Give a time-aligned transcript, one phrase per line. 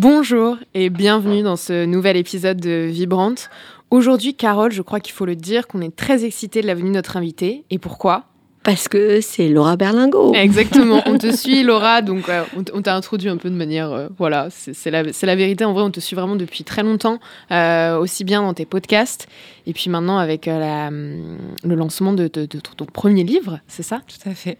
[0.00, 3.50] Bonjour et bienvenue dans ce nouvel épisode de Vibrante.
[3.90, 6.90] Aujourd'hui, Carole, je crois qu'il faut le dire qu'on est très excité de la venue
[6.90, 7.64] de notre invitée.
[7.70, 8.26] Et pourquoi?
[8.62, 10.34] Parce que c'est Laura Berlingo.
[10.34, 14.06] Exactement, on te suit Laura, donc euh, on t'a introduit un peu de manière, euh,
[14.18, 17.18] voilà, c'est la, la, vérité, en vrai on te suit vraiment depuis très longtemps,
[17.50, 19.26] euh, aussi bien dans tes podcasts,
[19.66, 24.00] et puis maintenant avec la, le lancement de, ton premier livre, c'est ça?
[24.06, 24.58] Tout à fait.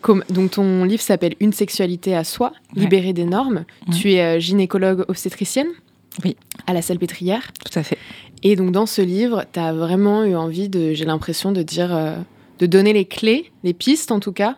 [0.00, 3.64] Comme, donc ton livre s'appelle Une sexualité à soi, libérée des normes.
[3.92, 5.68] Tu es gynécologue obstétricienne
[6.24, 6.36] Oui.
[6.66, 7.50] À la Salpêtrière.
[7.64, 7.98] Tout à fait.
[8.42, 12.16] Et donc dans ce livre, tu as vraiment eu envie de, j'ai l'impression de dire,
[12.58, 14.56] de donner les clés, les pistes en tout cas,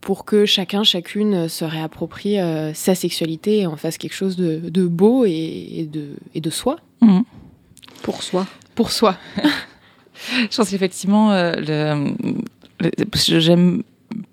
[0.00, 4.86] pour que chacun, chacune se réapproprie euh, sa sexualité et en fasse quelque chose de,
[4.86, 6.78] beau et, de, et de soi.
[7.00, 7.20] Mmh.
[8.02, 8.46] Pour soi.
[8.74, 9.16] Pour soi.
[10.50, 11.52] Je pense qu'effectivement, euh,
[13.14, 13.82] j'aime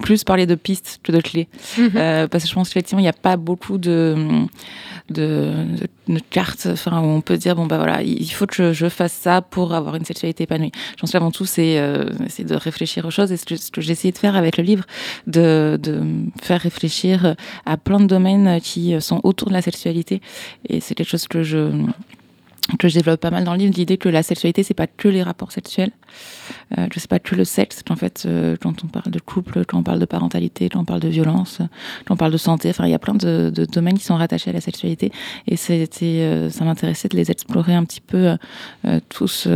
[0.05, 1.47] plus parler de pistes que de clés.
[1.79, 1.91] Mhm.
[1.95, 4.15] Euh, parce que je pense qu'effectivement, il n'y a pas beaucoup de,
[5.09, 5.65] de,
[6.29, 9.41] cartes enfin, où on peut dire bon, bah voilà, il faut que je, fasse ça
[9.41, 10.71] pour avoir une sexualité épanouie.
[10.95, 12.05] Je pense qu'avant tout, c'est euh,
[12.37, 13.31] de réfléchir aux choses.
[13.31, 14.85] Et ce que, ce que j'ai essayé de faire avec le livre,
[15.25, 16.03] de, de
[16.39, 20.21] faire réfléchir à plein de domaines qui sont autour de la sexualité.
[20.69, 21.71] Et c'est quelque chose que je
[22.79, 25.07] que je développe pas mal dans le livre, l'idée que la sexualité, c'est pas que
[25.07, 25.91] les rapports sexuels,
[26.77, 29.65] euh, que c'est pas que le sexe, qu'en fait, euh, quand on parle de couple,
[29.65, 31.59] quand on parle de parentalité, quand on parle de violence,
[32.05, 34.15] quand on parle de santé, enfin, il y a plein de, de, domaines qui sont
[34.15, 35.11] rattachés à la sexualité,
[35.47, 38.35] et c'était, euh, ça m'intéressait de les explorer un petit peu
[38.85, 39.47] euh, tous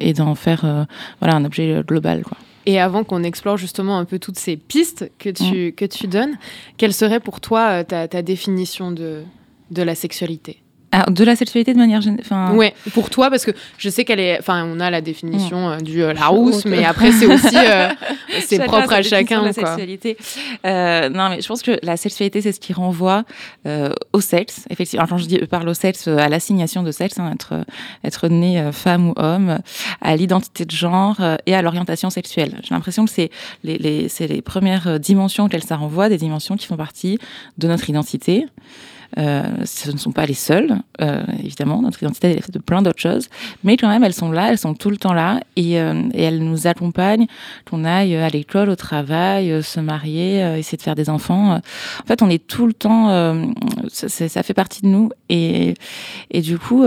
[0.00, 0.86] et d'en faire,
[1.20, 2.36] voilà, un objet global, quoi.
[2.66, 5.72] Et avant qu'on explore justement un peu toutes ces pistes que tu, mm.
[5.72, 6.38] que tu donnes,
[6.78, 9.22] quelle serait pour toi ta, ta définition de,
[9.70, 10.63] de la sexualité?
[11.08, 12.56] De la sexualité de manière générale.
[12.56, 14.38] Ouais, pour toi, parce que je sais qu'elle est.
[14.38, 17.56] Enfin, on a la définition euh, du euh, Larousse, mais après, c'est aussi.
[17.56, 17.88] Euh,
[18.40, 19.42] c'est propre à chacun.
[19.42, 20.16] La sexualité.
[20.64, 23.24] non, mais je pense que la sexualité, c'est ce qui renvoie
[24.12, 24.66] au sexe.
[24.70, 27.64] Effectivement, quand je dis, parle au sexe, à l'assignation de sexe, hein, être,
[28.04, 29.58] être né femme ou homme,
[30.00, 31.16] à l'identité de genre
[31.46, 32.60] et à l'orientation sexuelle.
[32.62, 33.30] J'ai l'impression que c'est
[33.62, 37.18] les, les, les premières dimensions auxquelles ça renvoie, des dimensions qui font partie
[37.58, 38.46] de notre identité.
[39.18, 41.82] Euh, ce ne sont pas les seules, euh, évidemment.
[41.82, 43.28] Notre identité est faite de plein d'autres choses,
[43.62, 46.22] mais quand même elles sont là, elles sont tout le temps là et, euh, et
[46.22, 47.26] elles nous accompagnent.
[47.68, 51.56] Qu'on aille à l'école, au travail, se marier, essayer de faire des enfants.
[51.56, 53.04] En fait, on est tout le temps.
[53.88, 55.74] Ça, ça, fait partie de nous et,
[56.30, 56.84] et du coup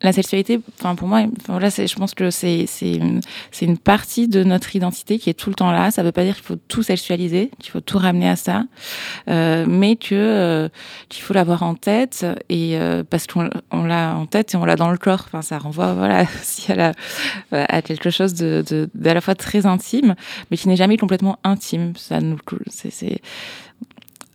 [0.00, 3.00] la sexualité, enfin pour moi, voilà, je pense que c'est c'est
[3.62, 5.90] une partie de notre identité qui est tout le temps là.
[5.90, 8.64] Ça veut pas dire qu'il faut tout sexualiser, qu'il faut tout ramener à ça,
[9.28, 10.68] euh, mais que euh,
[11.08, 14.64] qu'il faut l'avoir en tête et euh, parce qu'on on l'a en tête et on
[14.64, 15.24] l'a dans le corps.
[15.26, 16.92] Enfin, ça renvoie voilà aussi à la
[17.50, 20.14] à quelque chose de, de, à la fois très intime,
[20.50, 21.94] mais qui n'est jamais complètement intime.
[21.96, 22.38] Ça nous
[22.68, 23.20] c'est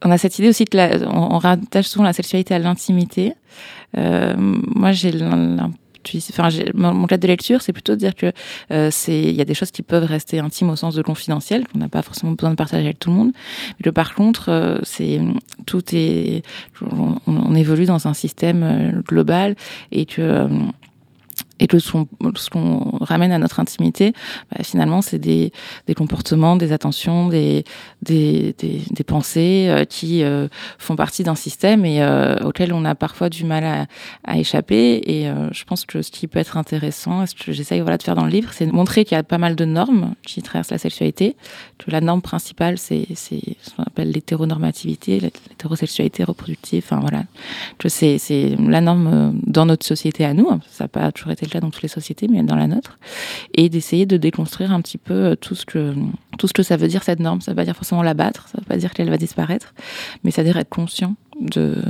[0.05, 3.33] on a cette idée aussi que la, on rattache souvent la sexualité à l'intimité.
[3.97, 5.11] Euh, moi, j'ai
[6.29, 8.31] Enfin, mon cadre de lecture, c'est plutôt de dire que
[8.71, 11.65] euh, c'est il y a des choses qui peuvent rester intimes au sens de confidentiel,
[11.67, 13.31] qu'on n'a pas forcément besoin de partager avec tout le monde.
[13.77, 15.21] Mais que par contre, euh, c'est
[15.65, 16.43] tout est
[16.81, 19.55] on, on, évolue dans un système euh, global
[19.91, 20.47] et que
[21.59, 21.91] et que ce
[22.49, 24.13] qu'on ramène à notre intimité,
[24.51, 25.51] bah, finalement, c'est des,
[25.87, 27.63] des, comportements, des attentions, des,
[28.01, 30.47] des, des pensées euh, qui euh,
[30.77, 33.85] font partie d'un système et euh, auquel on a parfois du mal à,
[34.23, 35.01] à échapper.
[35.05, 38.15] Et je pense que ce qui peut être intéressant, ce que j'essaye voilà, de faire
[38.15, 40.71] dans le livre, c'est de montrer qu'il y a pas mal de normes qui traversent
[40.71, 41.35] la sexualité,
[41.77, 47.23] que la norme principale, c'est ce qu'on appelle l'hétéronormativité, l'hétérosexualité reproductive, enfin voilà,
[47.77, 48.19] que c'est
[48.59, 51.69] la norme dans notre société à nous, ça n'a pas toujours été le cas dans
[51.69, 52.97] toutes les sociétés, mais dans la nôtre,
[53.53, 55.93] et d'essayer de déconstruire un petit peu euh, tout ce que
[56.37, 57.41] tout ce que ça veut dire cette norme.
[57.41, 59.17] Ça ne veut pas dire forcément la battre, ça ne veut pas dire qu'elle va
[59.17, 59.73] disparaître,
[60.23, 61.81] mais ça veut dire être conscient de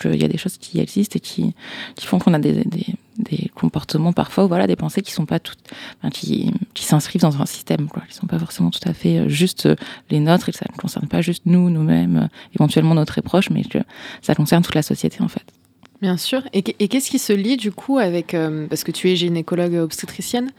[0.00, 1.54] qu'il y a des choses qui existent et qui,
[2.00, 5.58] font qu'on a des, des, comportements parfois voilà des pensées qui sont pas toutes
[6.12, 9.28] qui, qui s'inscrivent dans un système quoi qui sont pas forcément tout à fait euh,
[9.28, 9.74] juste euh,
[10.10, 13.50] les nôtres et que ça ne concerne pas juste nous nous-mêmes éventuellement nos très proches
[13.50, 13.78] mais que
[14.22, 15.57] ça concerne toute la société en fait
[16.00, 16.42] Bien sûr.
[16.52, 20.50] Et, qu'est-ce qui se lie du coup avec euh, parce que tu es gynécologue obstétricienne,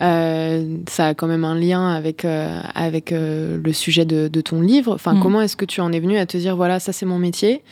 [0.00, 4.94] euh, ça a quand même un lien avec euh, avec le sujet de, ton livre.
[4.94, 5.20] Enfin, mm.
[5.20, 7.62] comment est-ce que tu en es venu à te dire voilà ça c'est mon métier?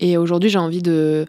[0.00, 1.26] Et aujourd'hui j'ai envie de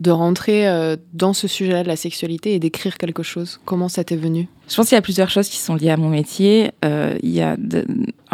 [0.00, 0.66] de rentrer
[1.12, 4.48] dans ce sujet-là de la sexualité et d'écrire quelque chose Comment ça t'est venu?
[4.66, 6.70] Je pense qu'il y a plusieurs choses qui sont liées à mon métier.
[6.82, 7.56] Il y a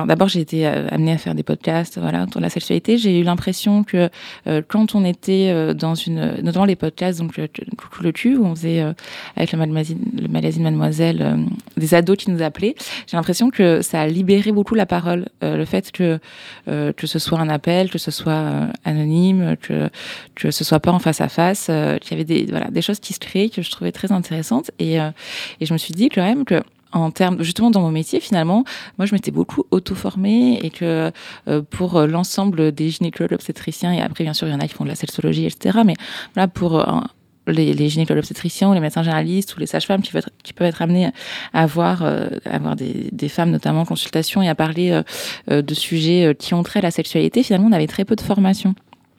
[0.04, 2.98] d'abord j'ai été euh, amenée à faire des podcasts voilà autour de la sexualité.
[2.98, 4.10] J'ai eu l'impression que
[4.46, 7.40] euh, quand on était euh, dans une notamment les podcasts donc
[7.76, 8.84] coucou le cul où on faisait
[9.36, 11.46] avec le magazine le magazine Mademoiselle
[11.76, 12.74] des ados qui nous appelaient.
[13.06, 15.26] J'ai l'impression que ça a libéré beaucoup la parole.
[15.42, 16.18] le fait que
[16.66, 19.88] que ce soit un appel, que ce soit anonyme, que
[20.34, 23.00] que ce soit pas en face à face, qu'il y avait des voilà des choses
[23.00, 26.20] qui se créaient que je trouvais très intéressantes et et je me suis dit que
[26.20, 26.62] même que
[26.92, 28.64] en termes justement dans mon métier finalement
[28.98, 31.10] moi je m'étais beaucoup auto-formée et que
[31.48, 34.74] euh, pour l'ensemble des gynécologues obstétriciens et après bien sûr il y en a qui
[34.74, 35.94] font de la sexologie etc mais
[36.34, 37.00] voilà pour euh,
[37.48, 41.10] les, gynécologues obstétriciens ou les médecins généralistes ou les sages-femmes qui, peuvent être amenés
[41.52, 42.28] à euh,
[42.76, 45.00] des, des, femmes notamment en consultation et à parler
[45.48, 48.74] de sujets qui ont trait à la sexualité, finalement on avait très peu de formation.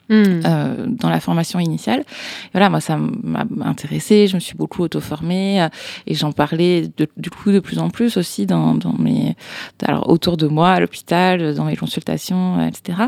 [0.09, 0.39] Hmm.
[0.45, 2.06] Euh, dans la formation initiale.
[2.54, 4.27] Voilà, moi, ça m'a intéressé.
[4.27, 5.68] Je me suis beaucoup auto-formée euh,
[6.06, 9.36] et j'en parlais de, du coup de plus en plus aussi dans, dans mes,
[9.83, 13.00] alors autour de moi, à l'hôpital, dans mes consultations, etc.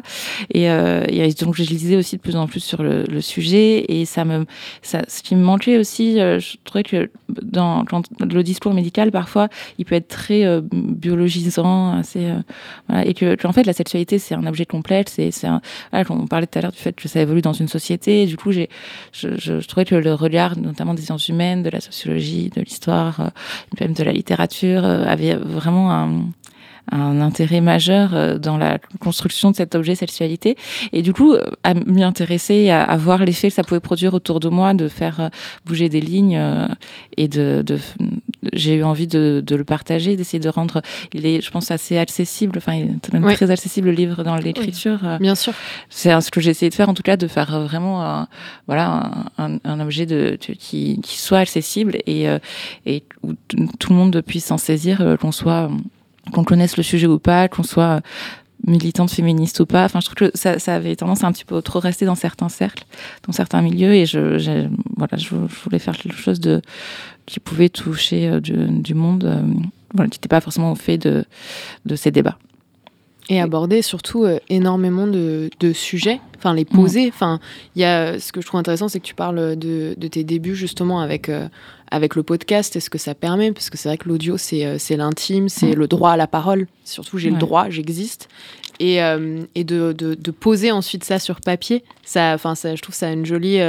[0.54, 3.86] Et, euh, et, donc, je lisais aussi de plus en plus sur le, le sujet
[3.88, 4.46] et ça me,
[4.82, 7.86] ça, ce qui me manquait aussi, euh, je trouvais que dans,
[8.20, 9.48] le discours médical, parfois,
[9.78, 12.28] il peut être très biologisant, assez,
[12.90, 15.14] voilà, et que, en fait, la sexualité, c'est un objet complexe.
[15.14, 15.48] C'est
[15.92, 18.26] voilà, on parlait tout à l'heure du fait que ça évolue dans une société.
[18.26, 18.70] du coup, j'ai,
[19.14, 23.28] je, trouvais que le regard, notamment des sciences humaines, de la sociologie, de l'histoire, euh,
[23.80, 26.32] même de la littérature, euh, avait vraiment un,
[26.92, 30.58] intérêt majeur euh, dans la construction de cet objet sexualité
[30.92, 34.40] et du coup à m'y intéresser à, à voir l'effet que ça pouvait produire autour
[34.40, 35.30] de moi de faire
[35.68, 36.42] bouger des lignes
[37.16, 37.64] et de
[38.54, 40.82] j'ai eu envie de, de le partager d'essayer de rendre
[41.14, 44.36] il est je pense assez accessible enfin il est même très accessible le livre dans
[44.36, 45.54] l'écriture oui, bien sûr
[45.90, 48.28] c'est ce que j'ai essayé de faire en tout cas de faire vraiment un,
[48.68, 52.28] voilà un, un, objet de, de qui, qui soit accessible et,
[52.86, 53.34] et où
[53.80, 55.70] tout le monde puisse s'en saisir qu'on soit
[56.32, 58.02] qu'on connaisse le sujet ou pas, qu'on soit
[58.68, 59.86] militante féministe ou pas.
[59.86, 62.16] Enfin, je trouve que ça, ça, avait tendance à un petit peu trop rester dans
[62.16, 62.84] certains cercles,
[63.26, 66.62] dans certains milieux, et je, voilà, je, je, voulais faire quelque chose de
[67.30, 69.42] qui pouvait toucher euh, du, du, monde, euh,
[69.94, 71.26] voilà, qui n'était pas forcément au fait de,
[71.86, 72.38] de ces débats.
[73.32, 77.06] Et aborder surtout euh, énormément de, de, sujets, enfin les poser.
[77.06, 77.10] Mmh.
[77.14, 77.40] Enfin,
[77.76, 80.24] il y a ce que je trouve intéressant, c'est que tu parles de, de, tes
[80.24, 81.48] débuts justement avec euh,
[81.92, 84.66] avec le podcast et ce que ça permet, parce que c'est vrai que l'audio c'est
[84.66, 85.80] euh, c'est l'intime, c'est mmh.
[85.80, 86.66] le droit à la parole.
[86.86, 87.36] Surtout, j'ai ouais.
[87.36, 88.30] le droit, j'existe.
[88.82, 89.00] Et,
[89.56, 93.12] et de, de, de, poser ensuite ça sur papier, ça, enfin, ça, je trouve ça
[93.12, 93.60] une jolie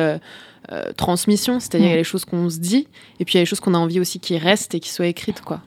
[0.72, 1.58] euh, transmission.
[1.58, 2.86] C'est-à-dire, il y a les choses qu'on se dit,
[3.18, 4.90] et puis il y a les choses qu'on a envie aussi qui restent et qui
[4.90, 5.60] soient écrites, quoi.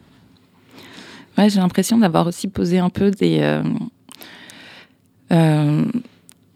[1.37, 3.39] Ouais, j'ai l'impression d'avoir aussi posé un peu des.
[3.41, 3.63] Euh,
[5.33, 5.83] euh,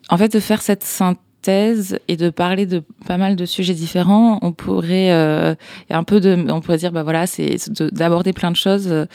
[0.09, 4.39] en fait, de faire cette synthèse et de parler de pas mal de sujets différents,
[4.41, 7.57] on pourrait un peu de, on pourrait dire bah voilà, c'est
[7.91, 9.07] d'aborder plein de choses.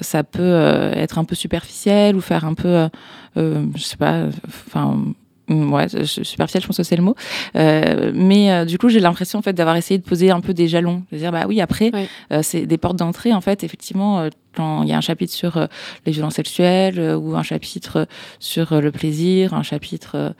[0.00, 2.88] Ça peut être un peu superficiel ou faire un peu,
[3.36, 5.14] je sais pas, enfin
[5.48, 7.14] ouais, superficiel, je pense que c'est le mot.
[7.56, 10.54] Euh, mais euh, du coup, j'ai l'impression en fait d'avoir essayé de poser un peu
[10.54, 11.90] des jalons, de dire bah oui, après.
[12.32, 13.64] Euh, c'est des portes d'entrée en fait.
[13.64, 15.66] Effectivement, quand il y a un chapitre sur euh,
[16.06, 18.06] les violences sexuelles euh, ou un chapitre
[18.38, 20.34] sur euh, le plaisir, un chapitre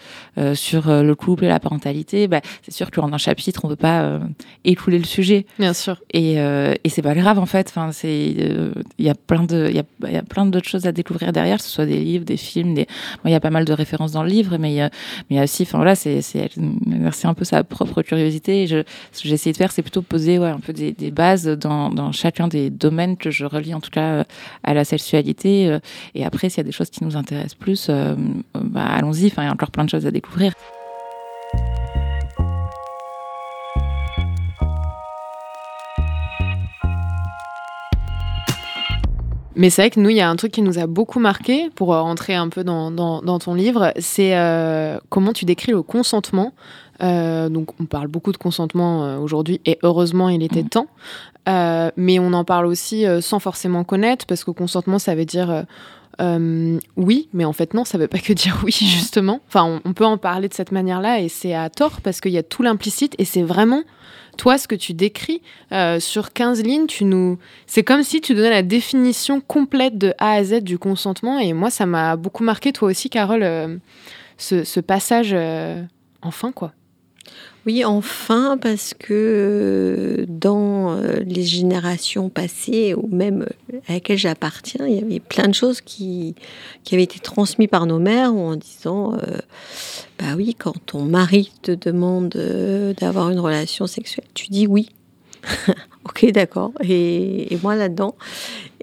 [0.54, 4.20] sur le couple et la parentalité, bah, c'est sûr qu'en un chapitre, on peut pas
[4.64, 5.46] écouler le sujet.
[5.58, 6.00] Bien sûr.
[6.12, 7.68] Et, et c'est pas grave en fait.
[7.68, 8.34] Enfin, c'est
[8.98, 11.32] il y a plein de il y a, y a plein d'autres choses à découvrir
[11.32, 12.86] derrière, que ce soit des livres, des films, des
[13.24, 14.90] il y a pas mal de références dans le livre, mais il y a,
[15.28, 16.50] mais il y a aussi, enfin voilà, c'est c'est
[17.12, 18.62] c'est un peu sa propre curiosité.
[18.62, 20.92] Et je, ce que j'ai essayé de faire, c'est plutôt poser ouais, un peu des,
[20.92, 24.03] des bases dans, dans chacun des domaines que je relis en tout cas
[24.62, 25.68] à la sexualité.
[25.68, 25.78] Euh,
[26.14, 28.14] et après, s'il y a des choses qui nous intéressent plus, euh,
[28.54, 29.26] bah, allons-y.
[29.26, 30.52] Enfin, il y a encore plein de choses à découvrir.
[39.56, 41.70] Mais c'est vrai que nous, il y a un truc qui nous a beaucoup marqué,
[41.76, 46.52] pour rentrer un peu dans, ton livre, c'est euh, comment tu décris le consentement.
[47.02, 50.68] Euh, donc, on parle beaucoup de consentement euh, aujourd'hui, et heureusement, il était mmh.
[50.68, 50.86] temps.
[51.48, 55.64] Euh, mais on en parle aussi sans forcément connaître, parce que consentement, ça veut dire
[56.96, 59.40] oui, mais en fait, non, ça veut pas que dire oui, justement.
[59.48, 62.32] Enfin, on, on peut en parler de cette manière-là, et c'est à tort, parce qu'il
[62.32, 63.82] y a tout l'implicite, et c'est vraiment
[64.36, 65.42] toi, ce que tu décris
[66.00, 67.38] sur 15 lignes, tu nous...
[67.66, 71.38] c'est comme si tu donnais la définition complète de A à Z du consentement.
[71.38, 73.80] Et moi, ça m'a beaucoup marqué, toi aussi, Carole,
[74.38, 75.36] ce, ce, passage,
[76.22, 76.72] enfin, quoi.
[77.66, 84.18] Oui, enfin, parce que euh, dans euh, les générations passées, ou même euh, à laquelles
[84.18, 86.34] j'appartiens, il y avait plein de choses qui,
[86.92, 89.14] avaient été transmises par nos mères en disant,
[90.18, 92.36] bah oui, quand ton mari te demande
[93.00, 94.90] d'avoir une relation sexuelle, tu dis oui.
[96.04, 96.72] ok, d'accord.
[96.82, 98.14] Et, moi là-dedans.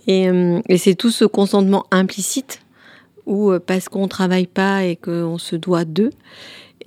[0.07, 0.27] Et,
[0.67, 2.61] et c'est tout ce consentement implicite,
[3.27, 6.11] ou parce qu'on ne travaille pas et qu'on se doit d'eux.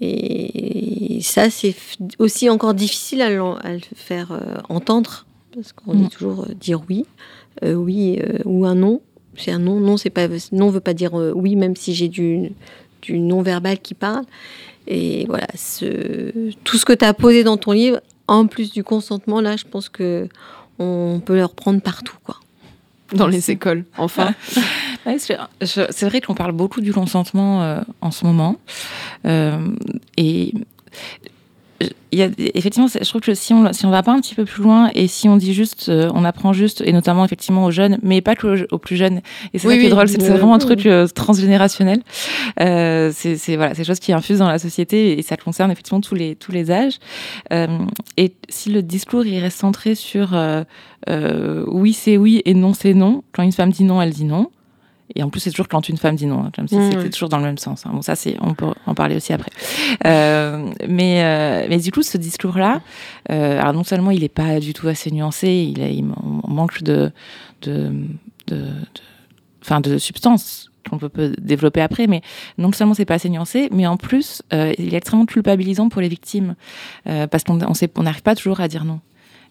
[0.04, 1.74] Et ça, c'est
[2.18, 6.08] aussi encore difficile à, le faire euh, entendre, parce qu'on dit mm.
[6.08, 7.06] toujours euh, dire oui,
[7.62, 9.00] euh, oui ou un non.
[9.36, 12.52] C'est un non, non, c'est pas non veut pas dire oui, même si j'ai du,
[13.02, 14.24] du non verbal qui parle.
[14.86, 18.84] Et voilà, ce, tout ce que tu as posé dans ton livre, en plus du
[18.84, 20.28] consentement, là, je pense que
[20.78, 22.36] on peut le reprendre partout, quoi.
[23.12, 24.34] Dans les écoles, enfin.
[25.18, 28.56] c'est vrai qu'on parle beaucoup du consentement euh, en ce moment.
[29.26, 29.68] Euh,
[30.16, 30.54] et
[32.12, 34.36] il y a, effectivement, je trouve que si on si on va pas un petit
[34.36, 37.64] peu plus loin et si on dit juste, euh, on apprend juste et notamment effectivement
[37.64, 39.20] aux jeunes, mais pas que aux, plus jeunes.
[39.52, 42.00] Et c'est ça qui est drôle, c'est vraiment un truc transgénérationnel.
[42.60, 46.00] Euh, c'est voilà, c'est des choses qui infusent dans la société et ça concerne effectivement
[46.00, 46.98] tous les tous les âges.
[47.50, 50.38] et si le discours il reste centré sur
[51.08, 54.50] oui c'est oui et non c'est non, quand une femme dit non, elle dit non.
[55.16, 57.10] Et en plus, c'est toujours quand une femme dit non, hein, comme si mmh, c'était
[57.10, 57.86] toujours dans le même sens.
[57.86, 57.90] Hein.
[57.92, 59.50] Bon, ça, c'est, on peut en parler aussi après.
[60.06, 62.80] Euh, mais, euh, mais du coup, ce discours-là,
[63.30, 67.12] euh, alors non seulement il n'est pas du tout assez nuancé, il, il manque de,
[67.62, 67.92] de,
[68.48, 68.66] de,
[69.62, 72.22] enfin, de substance qu'on peut, peut, développer après, mais
[72.58, 76.00] non seulement c'est pas assez nuancé, mais en plus, euh, il est extrêmement culpabilisant pour
[76.00, 76.54] les victimes,
[77.06, 79.00] euh, parce qu'on on n'arrive pas toujours à dire non.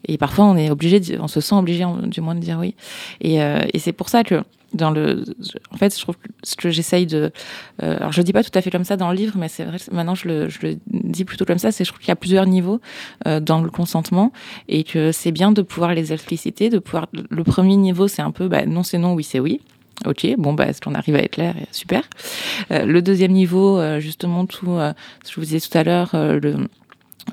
[0.05, 2.75] Et parfois, on est obligé, on se sent obligé, du moins, de dire oui.
[3.21, 4.43] Et, euh, et c'est pour ça que
[4.73, 5.23] dans le,
[5.71, 7.31] en fait, je trouve que ce que j'essaye de,
[7.83, 9.65] euh, alors je dis pas tout à fait comme ça dans le livre, mais c'est
[9.65, 12.11] vrai, maintenant je le, je le, dis plutôt comme ça, c'est je trouve qu'il y
[12.11, 12.81] a plusieurs niveaux
[13.27, 14.31] euh, dans le consentement
[14.67, 18.31] et que c'est bien de pouvoir les expliciter, de pouvoir, le premier niveau c'est un
[18.31, 19.61] peu, bah, non c'est non, oui c'est oui.
[20.05, 22.03] Ok, bon, bah, est-ce qu'on arrive à être clair Super.
[22.71, 24.91] Euh, le deuxième niveau, euh, justement, tout, euh,
[25.23, 26.67] ce que je vous disais tout à l'heure, le,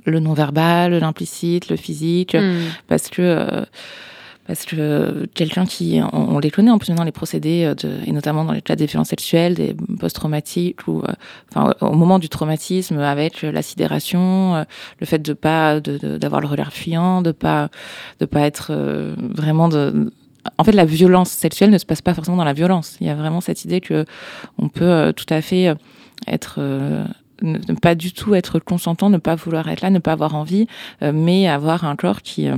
[0.04, 2.58] le non-verbal, l'implicite, le physique, mm.
[2.88, 3.64] parce que
[4.50, 8.10] parce que quelqu'un qui, on, les connaît en plus dans les procédés, euh, de, et
[8.10, 11.12] notamment dans les cas des violences sexuelles, des post-traumatiques, ou euh,
[11.50, 14.64] enfin, au moment du traumatisme, avec la sidération, euh,
[14.98, 17.68] le fait de pas d'avoir de, le regard fuyant, de pas
[18.18, 18.72] de pas être
[19.18, 20.12] vraiment de
[20.58, 22.96] en fait, la violence sexuelle ne se passe pas forcément dans la violence.
[23.00, 24.04] Il y a vraiment cette idée que
[24.58, 25.72] on peut tout à fait
[26.26, 26.58] être
[27.42, 30.66] ne pas du tout être consentant, ne pas vouloir être là, ne pas avoir envie,
[31.00, 32.48] mais avoir un corps qui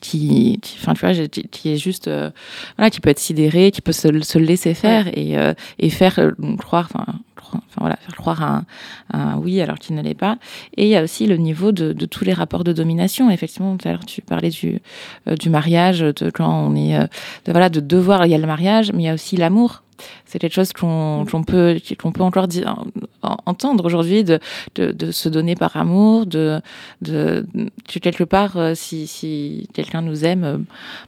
[0.00, 2.30] qui, enfin tu vois, qui, est juste, euh,
[2.76, 6.18] voilà, qui peut être sidéré, qui peut se, se laisser faire et, euh, et faire
[6.18, 8.64] euh, croire, enfin, voilà, faire croire un,
[9.12, 10.38] un oui alors qu'il ne l'est pas.
[10.76, 13.30] Et il y a aussi le niveau de, de, tous les rapports de domination.
[13.30, 14.80] Effectivement, tout à l'heure tu parlais du,
[15.26, 16.98] du mariage, de quand on est,
[17.46, 18.26] de, voilà, de devoir.
[18.26, 19.82] Il y a le mariage, mais il y a aussi l'amour
[20.30, 22.84] c'est quelque chose qu'on peut, qu'on peut encore dire,
[23.22, 24.38] entendre aujourd'hui, de,
[24.76, 26.60] de, de, se donner par amour, de,
[27.02, 27.44] de,
[28.00, 30.58] quelque part, euh, si, si quelqu'un nous aime, euh,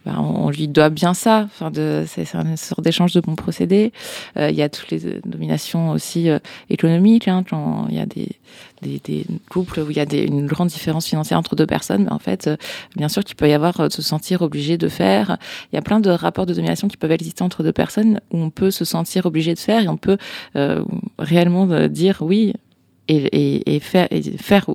[0.04, 1.44] ben on, lui doit bien ça.
[1.44, 1.70] Enfin,
[2.06, 3.92] c'est une sorte d'échange de bons procédés.
[4.36, 6.28] Euh, il y a toutes les dominations aussi
[6.68, 8.28] économiques, hein, quand il y a des,
[8.82, 12.04] des, des, couples où il y a des, une grande différence financière entre deux personnes,
[12.04, 12.50] mais en fait,
[12.96, 15.36] bien sûr qu'il peut y avoir se sentir obligé de faire.
[15.72, 18.38] Il y a plein de rapports de domination qui peuvent exister entre deux personnes où
[18.38, 20.18] on peut se sentir obligé de faire et on peut
[20.56, 20.82] euh,
[21.18, 22.52] réellement euh, dire oui
[23.08, 24.66] et, et, et, faire, et faire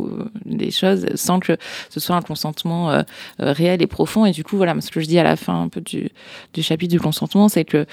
[0.45, 1.57] des choses sans que
[1.89, 3.03] ce soit un consentement euh,
[3.39, 4.25] réel et profond.
[4.25, 6.09] Et du coup, voilà, ce que je dis à la fin un peu du,
[6.53, 7.85] du chapitre du consentement, c'est que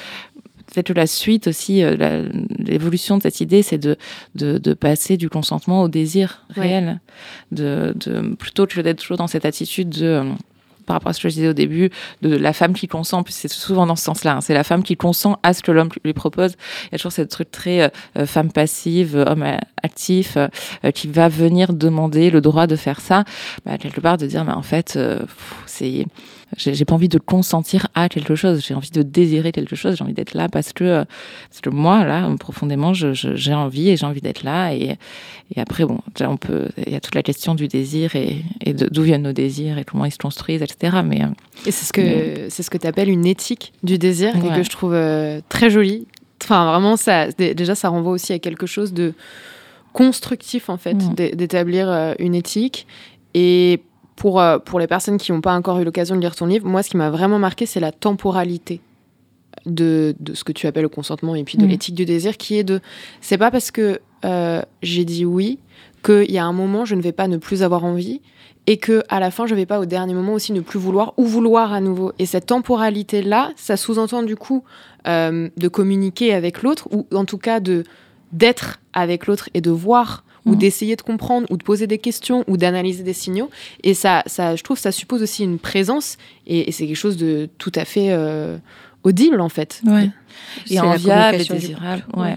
[0.66, 1.84] peut-être la suite aussi,
[2.58, 3.96] l'évolution de cette idée, c'est de,
[4.34, 7.00] de, de, passer du consentement au désir réel,
[7.52, 10.24] de, de, plutôt que d'être toujours dans cette attitude de
[10.86, 11.90] par rapport à ce que je disais au début,
[12.22, 14.40] de la femme qui consent, puis c'est souvent dans ce sens-là, hein.
[14.40, 16.52] c'est la femme qui consent à ce que l'homme lui propose.
[16.84, 17.88] Il y a toujours ce truc très euh,
[18.18, 19.44] euh, femme passive, homme
[19.82, 23.24] actif, euh, qui va venir demander le droit de faire ça,
[23.64, 24.98] bah, quelque part de dire, mais en fait,
[25.66, 26.06] c'est
[26.56, 30.04] j'ai pas envie de consentir à quelque chose, j'ai envie de désirer quelque chose, j'ai
[30.04, 31.04] envie d'être là parce que,
[31.48, 34.72] parce que moi, là, profondément, j'ai envie et j'ai envie d'être là.
[34.74, 34.96] Et,
[35.56, 39.02] après, bon, on peut, il y a toute la question du désir et, et d'où
[39.02, 40.73] viennent nos désirs et comment ils se construisent, etc.
[40.82, 41.28] Mais, euh,
[41.66, 44.62] et c'est ce que, c'est ce que tu appelles une éthique du désir et que
[44.62, 46.06] je trouve euh, très jolie.
[46.42, 49.14] Enfin, vraiment, ça, déjà, ça renvoie aussi à quelque chose de
[49.94, 51.14] constructif, en fait, mmh.
[51.34, 52.86] d'établir euh, une éthique.
[53.32, 53.80] Et
[54.16, 56.66] pour, euh, pour les personnes qui n'ont pas encore eu l'occasion de lire ton livre,
[56.68, 58.80] moi, ce qui m'a vraiment marqué, c'est la temporalité
[59.64, 61.68] de, de, ce que tu appelles le consentement et puis de mmh.
[61.68, 62.80] l'éthique du désir, qui est de.
[63.20, 65.60] C'est pas parce que euh, j'ai dit oui,
[66.04, 68.20] qu'il y a un moment, je ne vais pas ne plus avoir envie,
[68.66, 70.78] et que à la fin, je ne vais pas au dernier moment aussi ne plus
[70.78, 72.12] vouloir ou vouloir à nouveau.
[72.18, 74.64] Et cette temporalité-là, ça sous-entend du coup
[75.06, 77.84] euh, de communiquer avec l'autre, ou en tout cas de
[78.32, 80.58] d'être avec l'autre et de voir ou Mhm.
[80.58, 83.48] d'essayer de comprendre ou de poser des questions ou d'analyser des signaux.
[83.82, 86.16] Et ça, ça, je trouve, ça suppose aussi une présence
[86.46, 88.58] et, et c'est quelque chose de tout à fait euh,
[89.04, 89.80] audible en fait.
[89.86, 90.10] Ouais.
[90.68, 92.02] Et enviable et désirable.
[92.02, 92.18] couple.
[92.18, 92.36] Ouais.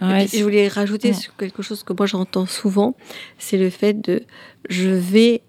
[0.00, 2.94] Et Ouais, puis, je voulais rajouter sur quelque chose que moi j'entends souvent,
[3.38, 4.22] c'est le fait de
[4.68, 5.42] je vais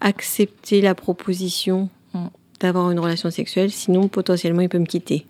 [0.00, 2.26] accepter la proposition Mm.
[2.60, 5.26] d'avoir une relation sexuelle, sinon potentiellement il peut me quitter.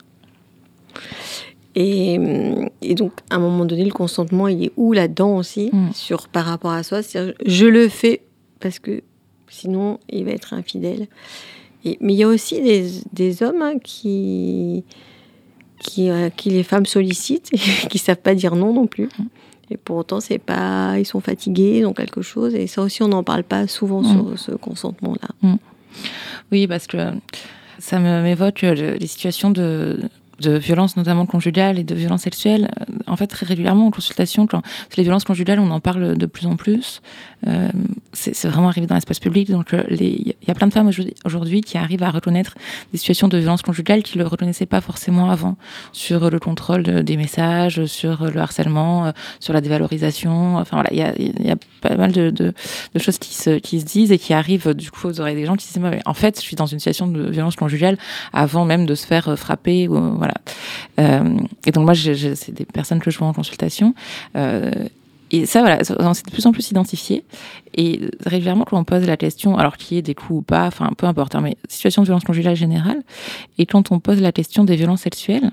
[1.75, 2.18] Et,
[2.82, 5.92] et donc à un moment donné, le consentement il est où là-dedans aussi, Mm.
[5.94, 7.02] sur par rapport à soi?
[7.02, 8.22] C'est-à-dire, je le fais
[8.60, 9.02] parce que
[9.48, 11.06] sinon il va être infidèle.
[11.84, 14.84] Et, mais il y a aussi des, des hommes hein, qui,
[15.80, 17.58] qui, euh, qui les femmes sollicitent et
[17.88, 19.08] qui savent pas dire non non plus.
[19.70, 22.54] Et pour autant, c'est pas, ils sont fatigués, ils ont quelque chose.
[22.54, 24.06] Et ça aussi, on n'en parle pas souvent Mm.
[24.12, 25.50] sur ce consentement-là.
[26.52, 26.99] Oui, parce que
[27.78, 30.00] ça m'évoque euh, les situations de,
[30.40, 32.70] de violence, notamment conjugale et de violence sexuelle.
[32.80, 34.62] Euh, En fait, très régulièrement en consultation, quand
[34.97, 37.02] les violences conjugales, on en parle de plus en plus.
[37.47, 37.68] Euh,
[38.12, 39.49] c'est vraiment arrivé dans l'espace public.
[39.50, 40.90] Donc, euh, il y a plein de femmes
[41.25, 42.54] aujourd'hui- qui arrivent à reconnaître
[42.92, 45.57] des situations de violence conjugale qui ne reconnaissaient pas forcément avant,
[45.92, 50.57] sur le contrôle de- des messages, sur le harcèlement, euh, sur la dévalorisation.
[50.57, 51.12] Enfin voilà, il y a,
[51.49, 52.52] y a pas mal de, de,
[52.95, 55.47] de choses qui se, qui se disent et qui arrivent du coup aux oreilles des
[55.47, 57.97] gens qui disent mais en fait je suis dans une situation de violence conjugale
[58.33, 60.35] avant même de se faire euh, frapper ou euh, voilà
[60.99, 63.95] Euh, et donc moi c'est des personnes que je vois en consultation
[64.37, 64.73] euh,
[65.30, 67.25] et ça voilà ça- c'est de plus en plus identifié.
[67.75, 70.66] Et régulièrement quand on pose la question alors qu'il y ait des coups ou pas
[70.66, 73.02] enfin peu importe hein, mais situation de violence conjugale générale
[73.58, 75.50] et quand on pose la question des violences sexuelles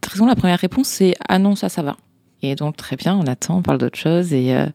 [0.00, 1.96] très souvent la première réponse c'est ah non ça ça va
[2.42, 4.32] et donc très bien, on attend, on parle d'autre chose.
[4.32, 4.66] Et, euh,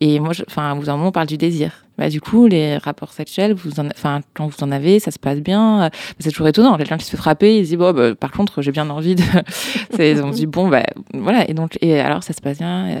[0.00, 1.72] et moi, enfin, bout d'un moment, on parle du désir.
[1.98, 3.88] Bah, du coup, les rapports sexuels, vous en,
[4.34, 5.84] quand vous en avez, ça se passe bien.
[5.84, 5.88] Euh,
[6.18, 6.76] C'est toujours étonnant.
[6.76, 9.14] Quelqu'un qui se fait frapper, il se dit bon, bah, par contre, j'ai bien envie
[9.14, 9.22] de.
[9.94, 10.82] C'est- on se dit bon, bah,
[11.14, 11.48] voilà.
[11.48, 13.00] Et donc, et alors, ça se passe bien.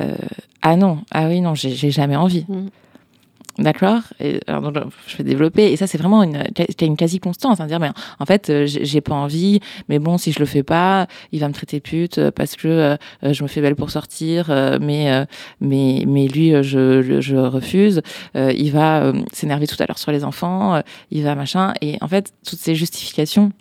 [0.00, 0.14] Euh,
[0.62, 2.44] ah non, ah oui, non, j'ai jamais envie.
[2.48, 2.66] Mm.
[3.58, 5.72] D'accord je vais développer.
[5.72, 6.44] Et ça, c'est vraiment une,
[6.80, 7.60] une quasi-constance.
[7.60, 10.62] à dire, mais en fait, euh, j'ai pas envie, mais bon, si je le fais
[10.62, 13.90] pas, il va me traiter pute euh, parce que euh, je me fais belle pour
[13.90, 14.48] sortir,
[14.80, 15.26] mais,
[15.60, 18.02] mais, mais lui, je, je, refuse.
[18.34, 21.74] Il va s'énerver tout à l'heure sur les enfants, il va machin.
[21.80, 23.52] Et en fait, toutes ces justifications.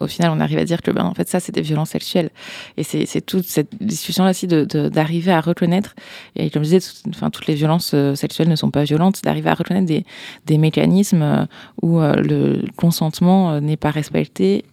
[0.00, 2.30] Au final, on arrive à dire que ben, en fait, ça, c'est des violences sexuelles.
[2.76, 5.94] Et c'est toute cette discussion-là d'arriver de, d'arriver à reconnaître,
[6.36, 6.92] et comme je disais,
[7.32, 10.04] toutes les violences euh, sexuelles ne sont pas violentes, d'arriver à reconnaître des,
[10.46, 11.44] des mécanismes euh,
[11.82, 14.64] où euh, le consentement n'est pas respecté.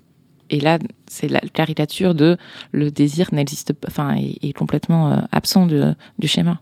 [0.49, 2.37] Et là, c'est la caricature de
[2.71, 6.59] le désir n'existe pas, enfin, est, est complètement absent de- du schéma.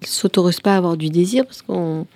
[0.00, 2.06] Ils s'autorisent pas à avoir du désir parce qu'on,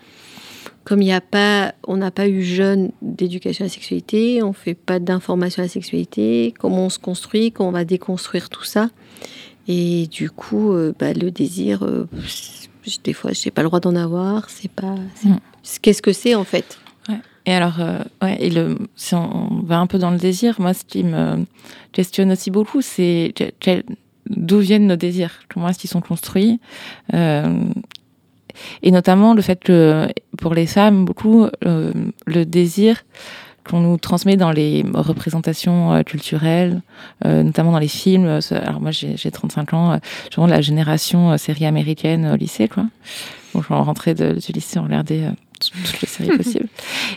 [0.84, 4.52] comme il y a pas, on n'a pas eu jeune d'éducation à la sexualité, on
[4.52, 8.64] fait pas d'information à la sexualité, comment on se construit, comment on va déconstruire tout
[8.64, 8.88] ça.
[9.68, 12.08] Et du coup, euh, bah, le désir, euh,
[13.04, 14.50] des fois, j'ai pas le droit d'en avoir.
[14.50, 14.96] C'est pas.
[15.24, 15.36] Mm.
[15.80, 16.78] Qu'est-ce que c'est en fait?
[17.44, 20.74] Et alors, euh, ouais, et le, si on va un peu dans le désir, moi,
[20.74, 21.44] ce qui me
[21.90, 23.34] questionne aussi beaucoup, c'est
[24.30, 26.60] d'où viennent nos désirs, comment est-ce qu'ils sont construits,
[28.82, 31.92] et notamment le fait que pour les femmes, beaucoup, euh,
[32.26, 33.02] le désir
[33.68, 36.82] qu'on nous transmet dans les représentations euh, culturelles,
[37.24, 38.40] euh, notamment dans les films.
[38.50, 42.66] Alors moi, j'ai j'ai 35 ans, je suis de la génération série américaine au lycée,
[42.68, 42.84] quoi.
[43.54, 45.24] Donc, en rentrée de- du lycée, on regardait
[45.60, 46.66] toutes les séries possibles.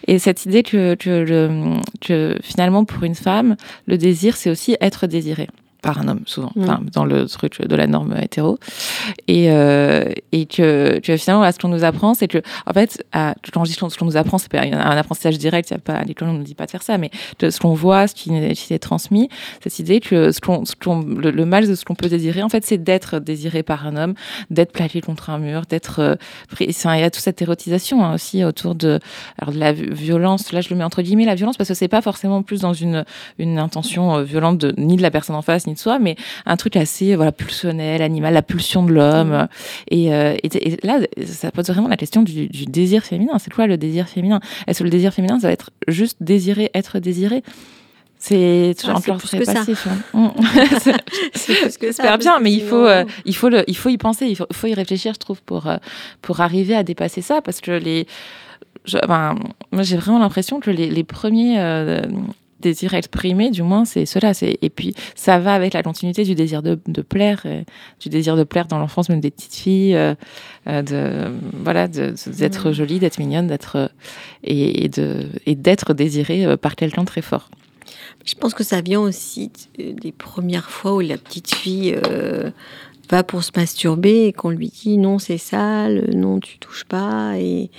[0.08, 3.56] Et cette idée que, que, le- que finalement, pour une femme,
[3.88, 5.48] le désir, c'est aussi être désiré
[5.86, 6.64] par un homme, souvent, Mm.
[6.64, 8.58] enfin, dans le truc de la norme hétéro.
[9.28, 13.04] Et, euh, et que, que finalement, là, ce qu'on nous apprend, c'est que, en fait,
[13.12, 15.78] à, quand je dis ce qu'on nous apprend, c'est pas un apprentissage direct, il y
[15.78, 17.74] a pas, à l'école, on ne nous dit pas de faire ça, mais ce qu'on
[17.74, 19.30] voit, ce qui, qui est transmis,
[19.64, 22.50] cette idée que ce qu'on, qu'on- le, le mal de ce qu'on peut désirer, en
[22.50, 24.14] fait, c'est d'être désiré par un homme,
[24.50, 26.16] d'être plaqué contre un mur, d'être euh,
[26.50, 29.00] pris- il y a toute cette érotisation hein, aussi autour de,
[29.40, 30.52] alors, de la vi- violence.
[30.52, 32.74] Là, je le mets entre guillemets la violence parce que c'est pas forcément plus dans
[32.74, 33.06] une,
[33.38, 36.16] une intention euh, violente de, ni de la personne en face ni de soi, mais
[36.48, 39.48] un truc assez voilà pulsionnel, animal, la pulsion de l'homme.
[39.92, 43.38] Et, euh, et, et là, ça pose vraiment la question du, du désir féminin.
[43.38, 44.40] C'est quoi le désir féminin?
[44.66, 47.44] Est-ce que le désir féminin, ça va être juste désirer, être désiré?
[48.18, 49.88] C'est Ah, encore très passif.
[49.88, 49.98] hein.
[50.14, 50.30] Mm.
[51.34, 53.98] C'est- plus que ça, bien, mais il faut, euh, il faut le, il faut y
[53.98, 55.78] penser, il faut, faut y réfléchir, je trouve, pour euh,
[56.22, 58.08] pour arriver à dépasser ça, parce que les,
[58.86, 59.36] je- enfin,
[59.72, 62.02] moi j'ai vraiment l'impression que les, les premiers euh,
[62.60, 64.32] désir exprimé, du moins, c'est cela.
[64.42, 67.46] Et puis, ça va avec la continuité du désir de, plaire,
[68.00, 70.16] du désir de plaire dans l'enfance, même des petites filles, euh,
[70.68, 71.32] euh, de,
[71.64, 73.92] voilà, d'être jolie, d'être mignonne, d'être,
[74.44, 77.50] et, de, et d'être désirée par quelqu'un très fort.
[78.26, 81.96] Je pense que ça vient aussi des premières fois où la petite fille
[83.10, 87.38] va pour se masturber et qu'on lui dit non, c'est sale, non, tu touches pas.
[87.38, 87.70] Et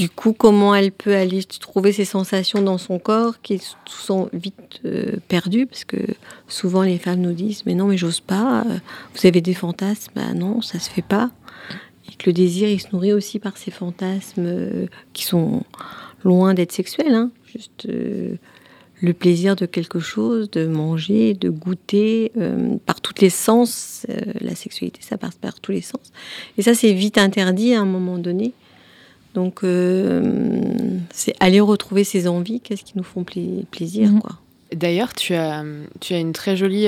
[0.00, 4.80] du coup, comment elle peut aller trouver ses sensations dans son corps qui sont vite
[4.86, 5.98] euh, perdues Parce que
[6.48, 8.62] souvent les femmes nous disent Mais non, mais j'ose pas.
[8.62, 8.78] Euh,
[9.14, 11.30] vous avez des fantasmes Ben non, ça se fait pas.
[12.08, 15.64] Et que le désir, il se nourrit aussi par ces fantasmes euh, qui sont
[16.24, 17.12] loin d'être sexuels.
[17.12, 17.30] Hein.
[17.44, 22.32] Juste le plaisir de quelque chose, de manger, de goûter,
[22.86, 24.06] par tous les sens.
[24.40, 26.12] La sexualité, ça passe par tous les sens.
[26.56, 28.54] Et ça, c'est vite interdit à un moment donné.
[29.34, 34.20] Donc, euh, c'est aller retrouver ses envies, qu'est-ce qui nous font plaisir, mhm.
[34.20, 34.32] quoi.
[34.74, 35.64] D'ailleurs, tu as,
[35.98, 36.86] tu as une très jolie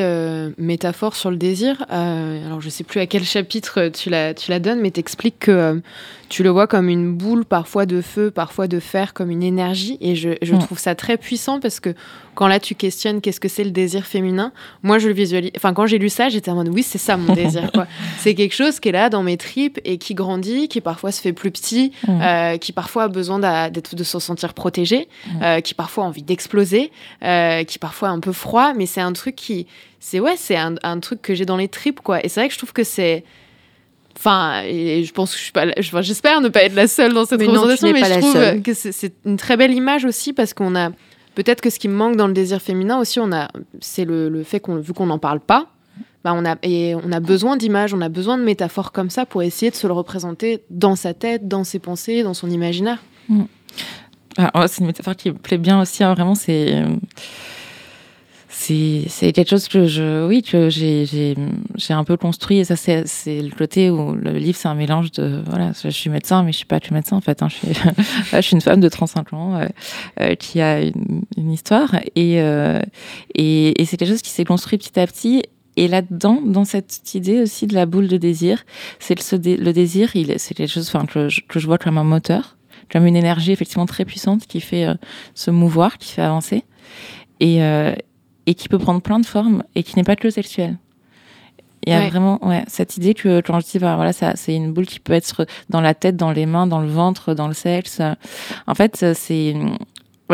[0.57, 1.85] métaphore sur le désir.
[1.89, 5.01] alors, je ne sais plus à quel chapitre tu la, tu la donnes, mais tu
[5.01, 5.81] expliques que
[6.29, 9.99] tu le vois comme une boule, parfois de feu, parfois de fer, comme une énergie.
[10.01, 10.59] Et je, je mm.
[10.61, 11.93] trouve ça très puissant parce que
[12.35, 15.51] quand là tu questionnes qu'est-ce que c'est le désir féminin, moi je le visualise.
[15.57, 17.71] Enfin, quand j'ai lu ça, j'étais en mode oui, c'est ça mon désir.
[18.19, 21.21] c'est quelque chose qui est là dans mes tripes et qui grandit, qui parfois se
[21.21, 22.21] fait plus petit, mm.
[22.23, 25.43] euh, qui parfois a besoin de se sentir protégé, mm.
[25.43, 26.91] euh, qui parfois a envie d'exploser,
[27.23, 28.73] euh, qui parfois est un peu froid.
[28.75, 29.67] Mais c'est un truc qui.
[30.01, 32.25] C'est ouais, c'est un, un truc que j'ai dans les tripes, quoi.
[32.25, 33.25] Et c'est vrai que je trouve que c'est
[34.19, 37.25] Enfin, et je pense que je suis pas, j'espère ne pas être la seule dans
[37.25, 40.77] cette mais représentation, mais je trouve que c'est une très belle image aussi parce qu'on
[40.77, 40.91] a
[41.35, 43.49] peut-être que ce qui me manque dans le désir féminin aussi, on a,
[43.81, 45.69] c'est le, le, fait qu'on, vu qu'on n'en parle pas,
[46.25, 49.27] bah on a et on a besoin d'images, on a besoin de métaphores comme ça
[49.27, 53.03] pour essayer de se le représenter dans sa tête, dans ses pensées, dans son imaginaire.
[53.29, 53.43] Mm.
[54.39, 56.03] Ah, c'est une métaphore qui me plaît bien aussi.
[56.03, 56.97] Hein, vraiment, c'est euh,
[59.09, 63.07] c'est quelque chose que je oui que j'ai j'ai un peu construit et ça c'est
[63.07, 66.53] c'est le côté où le livre c'est un mélange de voilà je suis médecin mais
[66.53, 67.69] je suis pas que médecin en fait hein, je suis
[68.33, 69.67] je suis une femme de 35 ans euh,
[70.21, 72.81] euh, qui a une, une histoire et, euh,
[73.35, 75.43] et, et c'est quelque chose qui s'est construit petit à petit
[75.75, 78.63] et là-dedans, dans cette idée aussi de la boule de désir,
[78.99, 82.05] c'est le, le désir, c'est quelque chose enfin, que, je, que je vois comme un
[82.05, 82.59] moteur,
[82.91, 84.87] comme une énergie effectivement très puissante qui fait
[85.35, 86.65] se mouvoir, qui fait avancer.
[87.41, 87.95] Et, euh,
[88.47, 90.79] et qui peut prendre plein de formes et qui n'est pas que sexuel.
[91.85, 94.55] Il y a vraiment ouais, cette idée que quand je dis bah, voilà ça c'est
[94.55, 97.49] une boule qui peut être dans la tête, dans les mains, dans le ventre, dans
[97.49, 98.01] le sexe.
[98.69, 99.57] En fait, c'est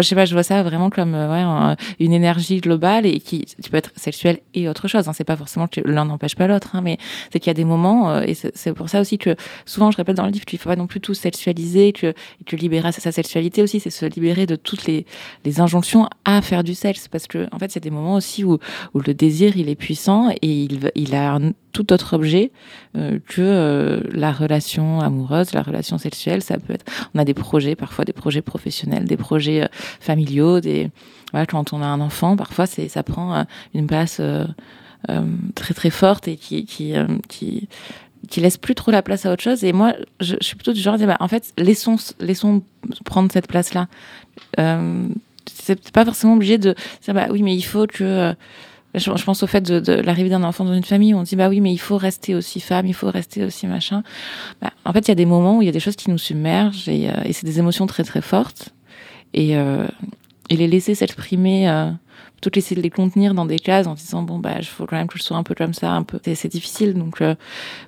[0.02, 3.44] je sais pas, je vois ça vraiment comme euh, ouais, une énergie globale et qui,
[3.44, 5.08] qui peut être sexuelle et autre chose.
[5.08, 5.12] Hein.
[5.12, 6.98] C'est pas forcément que l'un n'empêche pas l'autre, hein, mais
[7.32, 9.96] c'est qu'il y a des moments, euh, et c'est pour ça aussi que souvent je
[9.96, 12.14] répète dans le livre qu'il faut pas non plus tout sexualiser, que,
[12.46, 15.06] que libérer sa sexualité aussi, c'est se libérer de toutes les,
[15.58, 17.08] injonctions à faire du sexe.
[17.08, 18.58] Parce que, en fait, c'est des moments aussi où,
[18.94, 22.50] où le désir, il est puissant et il, il a un tout autre objet
[22.96, 26.42] euh, que euh, la relation amoureuse, la relation sexuelle.
[26.42, 29.68] Ça peut être, on a des projets, parfois des projets professionnels, des projets euh,
[30.00, 30.90] familiaux, des
[31.48, 34.18] quand on a un enfant, parfois ça prend une place
[35.54, 37.68] très très forte et qui qui,
[38.30, 39.62] qui laisse plus trop la place à autre chose.
[39.62, 42.62] Et moi, je, je suis plutôt du genre à dire, bah, en fait, laissons, laissons
[43.04, 43.88] prendre cette place-là.
[44.58, 45.06] Euh,
[45.44, 48.34] c'est pas forcément obligé de dire, bah oui, mais il faut que
[48.94, 51.48] je, pense au fait de, l'arrivée d'un enfant dans une famille où on dit bah
[51.48, 54.02] oui mais il faut rester aussi femme, il faut rester aussi machin.
[54.62, 56.10] Bah, en fait il y a des moments où il y a des choses qui
[56.10, 58.70] nous submergent et, euh, c'est des émotions très très fortes.
[59.34, 59.86] Et, euh,
[60.48, 61.90] et les laisser s'exprimer, euh,
[62.32, 64.96] plutôt que laisser les contenir dans des cases en disant bon bah il faut quand
[64.96, 66.18] même que je sois un peu comme ça, un peu.
[66.22, 66.94] C'est difficile.
[66.94, 67.34] Donc euh,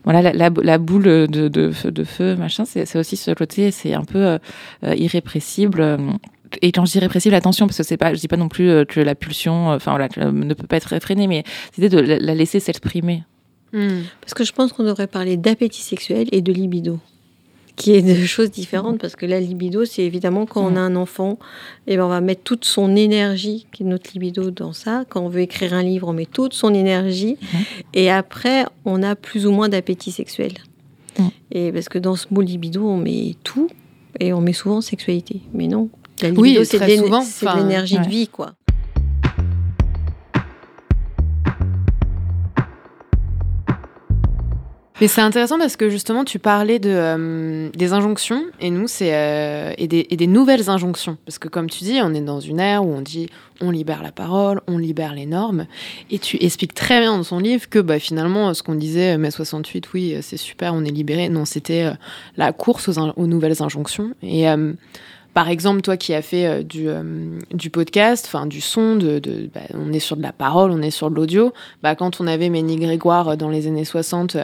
[0.05, 4.05] voilà la, la, boule de, de, de, feu machin c'est aussi ce côté c'est un
[4.05, 4.39] peu
[4.83, 5.99] irrépressible
[6.63, 8.71] et quand je dis répressible, attention, parce que c'est pas, je dis pas non plus
[8.71, 11.45] euh, que la pulsion, euh, enfin voilà, ne peut pas être réfrénée, mais
[11.77, 13.25] l'idée de la laisser s'exprimer.
[13.73, 14.03] Hmm.
[14.21, 16.99] Parce que je pense qu'on devrait parler d'appétit sexuel et de libido,
[17.77, 20.97] qui est deux choses différentes, parce que la libido, c'est évidemment quand on a un
[20.97, 21.39] enfant,
[21.87, 25.05] et eh ben on va mettre toute son énergie, qui est notre libido, dans ça.
[25.09, 27.61] Quand on veut écrire un livre, on met toute son énergie, mhm.
[27.95, 30.53] et après, on a plus ou moins d'appétit sexuel.
[31.53, 33.69] Et parce que dans ce mot libido, on met tout,
[34.19, 35.41] et on met souvent sexualité.
[35.53, 35.91] Mais non,
[36.37, 38.53] oui, c'est de l'énergie de vie, quoi.
[45.01, 49.15] Mais c'est intéressant parce que justement, tu parlais de, euh, des injonctions et nous, c'est
[49.15, 51.17] euh, et, des, et, des, nouvelles injonctions.
[51.25, 53.31] Parce que comme tu dis, on est dans une ère où on dit
[53.63, 55.67] on libère la parole, on libère les normes.
[56.11, 59.31] Et tu expliques très bien dans son livre que bah, finalement, ce qu'on disait mai
[59.31, 61.31] 68, oui, c'est super, on est libéré.
[61.31, 61.93] Non, c'était euh,
[62.37, 64.13] la course aux, aux, nouvelles injonctions.
[64.23, 64.47] Et
[65.33, 69.21] par exemple, toi qui as fait euh, du, euh, du podcast, enfin du son, de,
[69.21, 71.53] de bah, on est sur de la parole, on est sur de l'audio.
[71.83, 74.37] Bah, quand on avait Ménie Grégoire euh, dans les années 60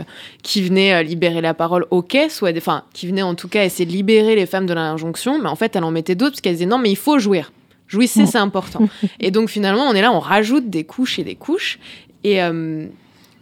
[0.43, 3.91] qui venait libérer la parole, ok, soit, enfin, qui venait en tout cas essayer de
[3.91, 6.67] libérer les femmes de l'injonction, mais en fait, elle en mettait d'autres parce qu'elle disait
[6.67, 7.53] non, mais il faut jouir.
[7.89, 8.89] Jouissez, c'est important.
[9.21, 11.79] et donc finalement, on est là, on rajoute des couches et des couches.
[12.25, 12.41] Et,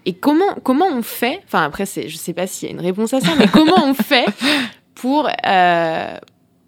[0.05, 2.83] et comment, comment on fait Enfin, après, je ne sais pas s'il y a une
[2.83, 4.27] réponse à ça, mais comment on fait
[4.95, 5.29] pour,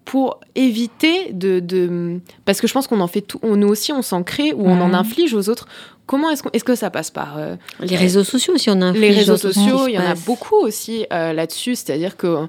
[0.07, 3.41] pour éviter de, Parce que je pense qu'on en fait tout.
[3.43, 5.67] Nous aussi, on s'en crée ou on en inflige aux autres.
[6.05, 9.11] Comment est-ce, est-ce que ça passe par euh, les réseaux sociaux aussi on a les
[9.11, 12.47] réseaux sociaux il y en a beaucoup aussi euh, là-dessus c'est-à-dire que euh,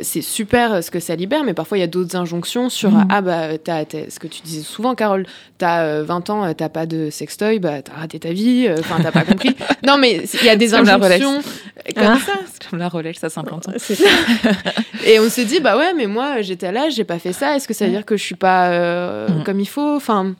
[0.00, 3.08] c'est super ce que ça libère mais parfois il y a d'autres injonctions sur mm.
[3.10, 5.26] ah bah t'as, ce que tu disais souvent Carole
[5.58, 9.24] t'as 20 ans t'as pas de sextoy bah t'as raté ta vie enfin t'as pas
[9.24, 9.54] compris
[9.86, 11.42] non mais il y a des injonctions
[11.94, 12.18] comme ah.
[12.24, 12.32] ça
[12.74, 13.72] comme la relèche ça 50 ans
[15.06, 17.54] et on se dit bah ouais mais moi j'étais à l'âge j'ai pas fait ça
[17.54, 19.44] est-ce que ça veut dire que je suis pas mm.
[19.44, 19.94] comme il faut?
[19.96, 20.34] Enfin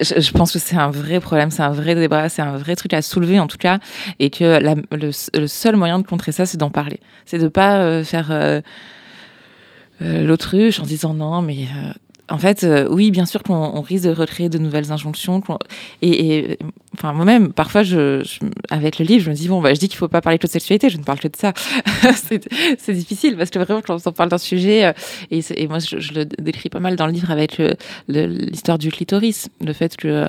[0.00, 2.94] je, pense que c'est un vrai problème, c'est un vrai débat, c'est un vrai truc
[2.94, 3.80] à soulever en tout cas,
[4.18, 4.58] et que
[4.90, 7.00] le, seul moyen de contrer ça, c'est d'en parler.
[7.26, 8.62] C'est de pas euh, faire euh,
[10.00, 11.68] euh, l'autruche en disant non, mais
[12.30, 15.42] en fait, euh, oui, bien sûr qu'on risque de recréer de nouvelles injonctions.
[16.00, 16.58] Et,
[16.94, 18.22] enfin, moi-même, parfois, je,
[18.70, 20.46] avec le livre, je me dis bon, bah, je dis qu'il faut pas parler que
[20.46, 21.52] de sexualité, je ne parle que de ça.
[22.78, 24.92] c'est difficile parce que vraiment, quand on parle d'un sujet, euh,
[25.30, 27.60] et, et, moi, je, le décris pas mal dans le livre avec
[28.08, 30.28] l'histoire du clitoris, le fait que euh,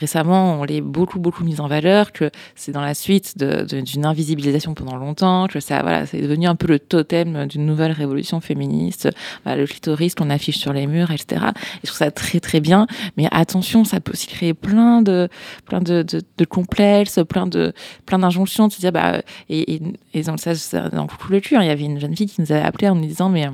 [0.00, 4.74] récemment, on l'ait beaucoup, beaucoup mis en valeur, que c'est dans la suite d'une invisibilisation
[4.74, 9.08] pendant longtemps, que ça, voilà, c'est devenu un peu le totem d'une nouvelle révolution féministe,
[9.44, 11.46] bah, le clitoris qu'on affiche sur les murs, etc.
[11.76, 12.86] Et je trouve ça très très bien.
[13.16, 15.28] Mais attention, ça peut aussi créer plein de
[15.66, 17.72] plein de, de, complexes, plein de
[18.06, 18.68] plein d'injonctions.
[18.68, 19.80] Tu dire bah et,
[20.14, 20.54] et, dans ça,
[20.90, 23.06] dans le hein, il y avait une jeune fille qui nous avait appelé en nous
[23.06, 23.48] disant mais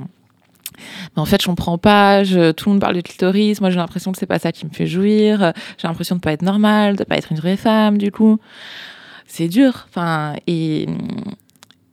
[1.15, 2.23] mais en fait, je comprends pas.
[2.23, 3.59] Je, tout le monde parle de clitoris.
[3.61, 5.53] Moi, j'ai l'impression que c'est pas ça qui me fait jouir.
[5.77, 7.97] J'ai l'impression de pas être normale, de pas être une vraie femme.
[7.97, 8.39] Du coup,
[9.27, 9.87] c'est dur.
[9.89, 10.87] Enfin, et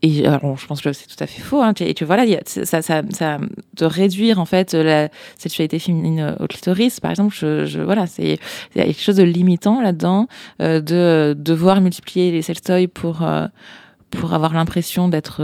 [0.07, 1.63] et alors, je pense que c'est tout à fait faux.
[1.63, 3.39] Hein, et que voilà, ça, ça, ça,
[3.75, 8.39] de réduire en fait la sexualité féminine au clitoris, par exemple, je, voilà, c'est
[8.75, 10.29] il y a quelque chose de limitant là-dedans,
[10.61, 13.47] euh, de devoir multiplier les sextoys pour euh,
[14.11, 15.43] pour avoir l'impression d'être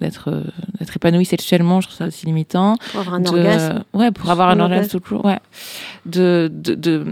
[0.00, 0.42] d'être
[0.78, 2.76] d'être épanoui sexuellement, je trouve ça aussi limitant.
[2.90, 3.84] Pour avoir un orgasme.
[3.92, 5.24] Ouais, pour avoir un orgasme toujours.
[5.24, 5.38] Ouais.
[6.06, 7.04] De, de, de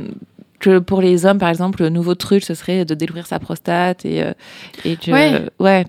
[0.58, 4.04] que pour les hommes, par exemple, le nouveau truc, ce serait de découvrir sa prostate
[4.04, 4.32] et, euh,
[4.84, 5.10] et que,
[5.60, 5.84] ouais.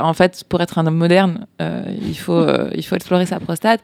[0.00, 3.40] en fait, pour être un homme moderne, euh, il faut euh, il faut explorer sa
[3.40, 3.80] prostate.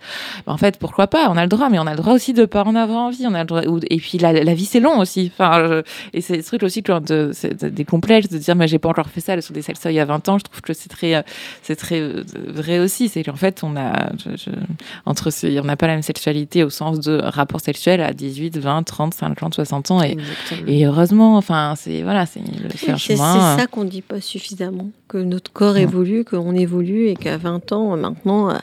[0.47, 1.29] en fait, pourquoi pas?
[1.31, 3.27] On a le droit, mais on a le droit aussi de pas en avoir envie.
[3.27, 5.33] On a le droit, et puis la, la vie c'est long aussi.
[5.33, 7.33] Enfin, et c'est des trucs aussi que de,
[7.69, 10.01] des complexes de dire mais j'ai pas encore fait ça sur des seuils il y
[10.01, 10.39] a 20 ans.
[10.39, 11.25] Je trouve que c'est très
[11.63, 12.01] c'est très
[12.47, 13.09] vrai aussi.
[13.09, 14.11] C'est qu'en fait on a
[15.05, 18.83] entre on n'a pas la même sexualité au sens de rapport sexuel à 18, 20,
[18.85, 20.17] 30, 50, 60 ans et
[20.67, 22.41] et heureusement, enfin, c'est voilà, c'est.
[22.97, 27.73] C'est ça qu'on dit pas suffisamment, que notre corps évolue, qu'on évolue et qu'à 20
[27.73, 28.55] ans, maintenant, euh,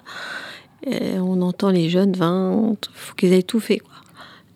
[0.88, 3.93] euh, on entend les jeunes 20, faut qu'ils aient tout fait, quoi.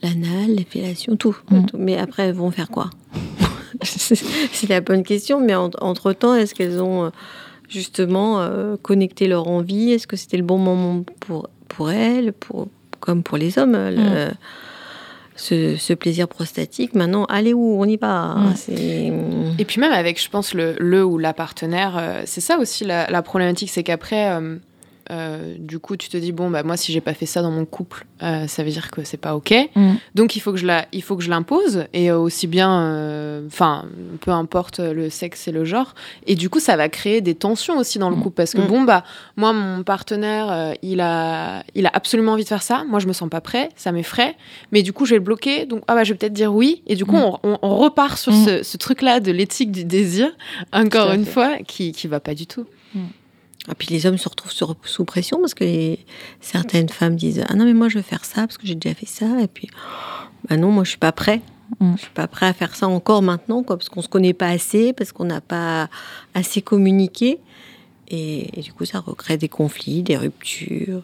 [0.01, 1.35] L'anal, l'épilation, tout.
[1.49, 1.65] Mm.
[1.65, 1.77] tout.
[1.77, 2.89] Mais après, elles vont faire quoi?
[3.83, 5.41] C'est la bonne question.
[5.41, 7.09] Mais entre temps, est-ce qu'elles ont euh,
[7.67, 8.47] justement
[8.81, 9.91] connecté leur envie?
[9.91, 12.67] Est-ce que c'était le bon moment pour pour elles, pour
[12.99, 13.77] comme pour les hommes?
[13.77, 14.31] Mm
[15.39, 16.93] ce, plaisir prostatique.
[16.93, 18.35] Maintenant, allez où On y va.
[18.35, 19.55] Mm.
[19.57, 22.85] Et puis même avec, je pense, le, le ou la partenaire, euh, c'est ça aussi
[22.85, 24.57] la, problématique, c'est qu'après, euh,
[25.11, 27.49] euh, du coup, tu te dis bon bah moi si j'ai pas fait ça dans
[27.49, 29.53] mon couple, euh, ça veut dire que c'est pas ok.
[29.75, 29.93] Mm.
[30.13, 33.43] Donc il faut que je la, il faut que je l'impose et euh, aussi bien,
[33.47, 33.85] enfin
[34.21, 35.95] peu importe le sexe et le genre.
[36.27, 38.21] Et du coup ça va créer des tensions aussi dans le mm.
[38.21, 38.67] couple parce que mm.
[38.67, 39.03] bon bah
[39.35, 42.83] moi mon partenaire il a, il a absolument envie de faire ça.
[42.87, 44.35] Moi je me sens pas prêt, ça m'effraie.
[44.71, 45.65] Mais du coup je vais le bloquer.
[45.65, 46.83] Donc ah bah je vais peut-être dire oui.
[46.85, 50.29] Et du coup on, on, repart sur ce, ce truc là de l'éthique du désir
[50.71, 52.65] encore une fois qui qui va pas du tout.
[53.69, 54.51] Et ah, puis les hommes se retrouvent
[54.83, 55.95] sous pression parce que
[56.41, 58.95] certaines femmes disent Ah non, mais moi je veux faire ça parce que j'ai déjà
[58.95, 59.27] fait ça.
[59.39, 59.69] Et puis,
[60.49, 61.39] bah non, moi je suis pas prêt.
[61.79, 61.93] Mm.
[61.97, 64.47] Je suis pas prêt à faire ça encore maintenant, quoi, parce qu'on se connaît pas
[64.47, 65.87] assez, parce qu'on n'a pas
[66.33, 67.37] assez communiqué.
[68.07, 71.03] Et, du coup, ça recrée des conflits, des ruptures.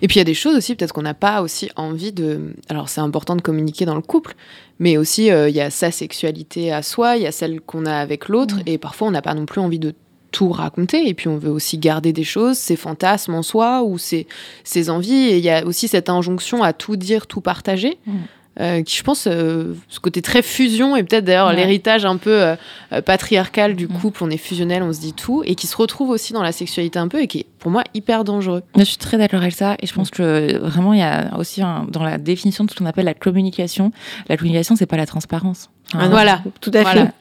[0.00, 2.54] Et puis il y a des choses aussi, peut-être qu'on n'a pas aussi envie de.
[2.68, 4.36] Alors c'est important de communiquer dans le couple,
[4.78, 7.84] mais aussi euh, il y a sa sexualité à soi, il y a celle qu'on
[7.84, 8.62] a avec l'autre, mm.
[8.66, 9.94] et parfois on n'a pas non plus envie de
[10.30, 13.98] tout raconter et puis on veut aussi garder des choses, ses fantasmes en soi ou
[13.98, 14.26] ses,
[14.64, 15.12] ses envies.
[15.28, 17.98] Et il y a aussi cette injonction à tout dire, tout partager.
[18.06, 18.12] Mm.
[18.60, 21.56] euh, qui, je pense, euh, ce côté très fusion et peut-être d'ailleurs Ouais.
[21.56, 23.98] l'héritage un peu euh, patriarcal du Mhm.
[24.00, 26.52] couple, on est fusionnel, on se dit tout, et qui se retrouve aussi dans la
[26.52, 28.62] sexualité un peu et qui est pour moi hyper dangereux.
[28.76, 31.62] Je suis très d'accord avec ça et je pense que vraiment il y a aussi
[31.62, 33.92] un- dans la définition de ce qu'on appelle la communication,
[34.28, 35.70] la communication c'est pas la transparence.
[35.94, 36.42] Ah non, voilà.
[36.60, 37.12] Tout à voilà.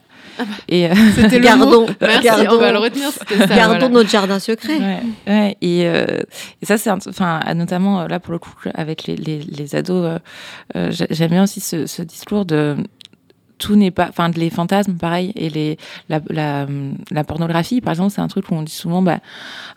[0.45, 0.63] Fait.
[0.67, 1.87] Et euh, C'était le Gardons, mot.
[2.01, 3.47] Merci, gardons- on va le retenir, c'était ça.
[3.47, 3.89] Gardons voilà.
[3.89, 4.77] notre jardin secret.
[4.79, 6.05] ouais, ouais, et, euh,
[6.61, 9.75] et ça c'est un- enfin notamment euh, là pour le coup avec les, les, les
[9.75, 10.19] ados
[10.75, 12.75] j'a- j'aime bien aussi ce, ce discours de
[13.57, 16.65] tout n'est pas enfin les fantasmes pareil et les la, la,
[17.11, 19.19] la pornographie par exemple c'est un truc où on dit souvent bah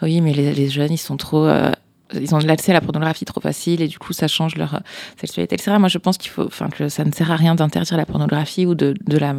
[0.02, 1.72] oui mais les, les jeunes ils sont trop euh,
[2.20, 4.78] ils ont l'accès à la pornographie trop facile et du coup ça change leur euh,
[5.20, 7.96] sexualité etc moi je pense qu'il faut enfin que ça ne sert à rien d'interdire
[7.96, 9.34] la pornographie ou de de la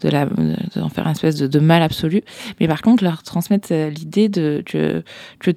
[0.00, 0.26] de la
[0.76, 2.22] d'en faire une espèce de, de mal absolu.
[2.60, 5.02] Mais par contre leur transmettre euh, l'idée de que
[5.38, 5.52] que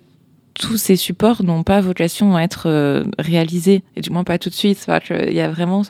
[0.60, 4.50] tous ces supports n'ont pas vocation à être euh, réalisés, et du moins pas tout
[4.50, 4.80] de suite.
[4.88, 5.82] Enfin, il y a vraiment,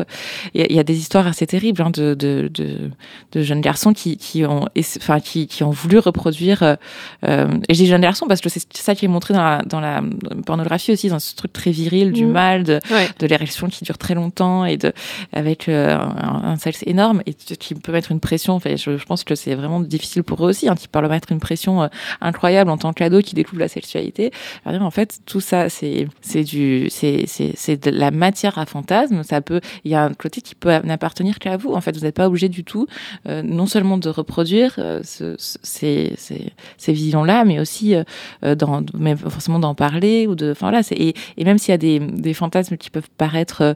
[0.53, 2.89] il y a, il y a des histoires assez terribles hein, de, de, de,
[3.31, 6.63] de jeunes garçons qui, qui ont, enfin, qui, qui ont voulu reproduire.
[6.63, 6.75] euh,
[7.27, 9.61] euh, et je dis jeunes garçons parce que c'est ça qui est montré dans la,
[9.63, 10.01] dans la
[10.45, 12.31] pornographie aussi, dans ce truc très viril du Mhm.
[12.31, 13.07] mal, de, Ouais.
[13.19, 14.93] de l'érection qui dure très longtemps et de
[15.31, 18.53] avec euh, un, un sexe énorme et qui peut mettre une pression.
[18.55, 21.11] Enfin, je, je pense que c'est vraiment difficile pour eux aussi, hein, qui peuvent leur
[21.11, 21.87] mettre une pression euh,
[22.21, 24.31] incroyable en tant qu'ado qui découvre la sexualité.
[24.65, 26.07] Alors, en fait, tout ça, c'est
[26.43, 29.23] du c'est de la matière à fantasme.
[29.23, 31.73] Ça peut il y a un côté qui peut n'appartenir qu'à vous.
[31.73, 32.87] En fait, vous n'êtes pas obligé du tout,
[33.27, 35.59] euh, non seulement de reproduire euh, ce, ce-
[36.77, 38.03] ces visions-là, mais aussi euh,
[38.97, 41.13] mais forcément d'en parler ou de enfin et,
[41.43, 43.75] même s'il y a des fantasmes qui peuvent paraître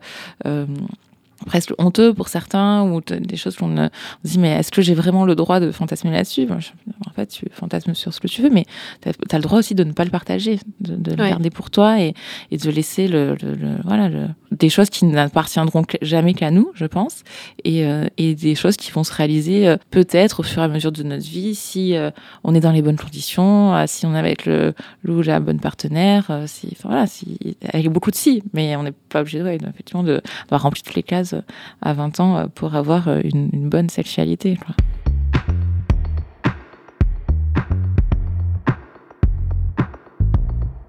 [1.50, 3.90] presque honteux pour certains ou des choses qu'on on
[4.24, 6.48] se dit mais est-ce que j'ai vraiment le droit de fantasmer là-dessus?
[6.52, 8.66] En fait tu fantasmes sur ce que tu veux mais
[9.02, 11.30] tu as, le droit aussi de ne pas le partager de, de le Ouais.
[11.30, 12.14] garder pour toi et,
[12.52, 16.70] et de laisser le, le- le- voilà le- des choses qui n'appartiendront jamais qu'à nous
[16.76, 17.24] je pense
[17.66, 20.68] et, euh, et des choses qui vont se réaliser euh, peut-être au fur et à
[20.68, 22.12] mesure de notre vie si euh,
[22.44, 24.74] on est dans les bonnes conditions euh, si on est avec le,
[25.08, 27.38] ou la bonne partenaire si enfin, voilà si
[27.74, 30.96] avec beaucoup de si mais on n'est pas obligé ouais, effectivement de d'avoir rempli toutes
[30.96, 31.36] les cases
[31.82, 34.58] à 20 ans euh, pour avoir euh, une, bonne sexualité.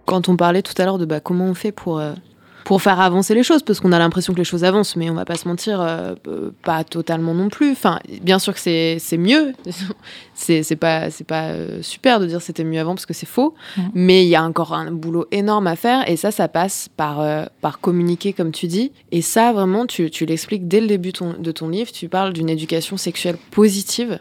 [0.06, 2.14] Quand on parlait tout à l'heure de bah, comment on fait pour, euh,
[2.64, 5.14] pour faire avancer les choses, parce qu'on a l'impression que les choses avancent, mais on
[5.14, 7.72] va pas se mentir, euh, euh, pas totalement non plus.
[7.72, 9.52] Enfin, bien sûr que c'est c'est mieux,
[10.34, 13.26] c'est c'est pas, c'est pas euh, super de dire c'était mieux avant parce que c'est
[13.26, 13.54] faux,
[13.94, 17.20] mais il y a encore un boulot énorme à faire, et ça, ça passe par,
[17.20, 18.92] euh, par communiquer, comme tu dis.
[19.12, 22.32] Et ça, vraiment, tu, tu l'expliques dès le début ton- de ton livre, tu parles
[22.32, 24.18] d'une éducation sexuelle positive.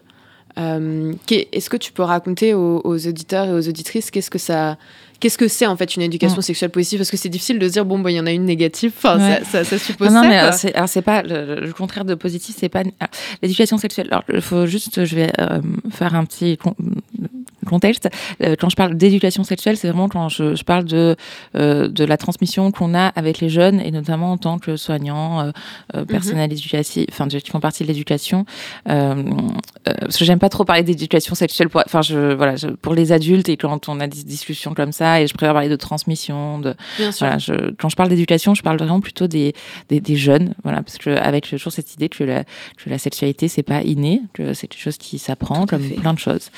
[0.57, 4.77] Euh, Est-ce que tu peux raconter aux, aux auditeurs et aux auditrices qu'est-ce que ça,
[5.19, 6.41] qu'est-ce que c'est en fait une éducation Mm.
[6.41, 6.99] sexuelle positive?
[6.99, 8.93] Parce que c'est difficile de dire bon bah il y en a une négative.
[8.97, 9.39] Enfin Ouais.
[9.43, 10.51] ça, ça, ça suppose non, non, mais euh,
[10.87, 12.93] c'est, pas le, le contraire de positif, c'est pas alors,
[13.41, 14.07] l'éducation sexuelle.
[14.11, 15.59] Alors il faut juste, je vais euh,
[15.91, 16.75] faire un petit con-
[17.67, 18.09] contexte.
[18.41, 21.15] Euh, quand je parle d'éducation sexuelle, c'est vraiment quand je, je parle de
[21.55, 25.41] euh, de la transmission qu'on a avec les jeunes et notamment en tant que soignant,
[25.41, 25.51] euh,
[25.95, 28.45] euh, personnel éducatif, enfin qui font partie de l'éducation.
[28.89, 29.23] Euh,
[29.83, 33.11] parce que j'aime pas trop parler d'éducation sexuelle pour, enfin je voilà, je- pour les
[33.11, 36.59] adultes et quand on a des discussions comme ça et je préfère parler de transmission,
[36.59, 37.25] de Bien sûr.
[37.25, 39.53] voilà, je, quand je parle d'éducation, je parle vraiment plutôt des,
[39.89, 43.47] des, des jeunes, voilà, parce que avec toujours cette idée que la, que la sexualité
[43.47, 45.95] c'est pas inné, que c'est quelque chose qui s'apprend comme fait.
[45.95, 46.51] plein de choses,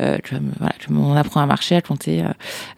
[0.00, 2.28] euh, comme voilà, comme on apprend à marcher, à compter, euh,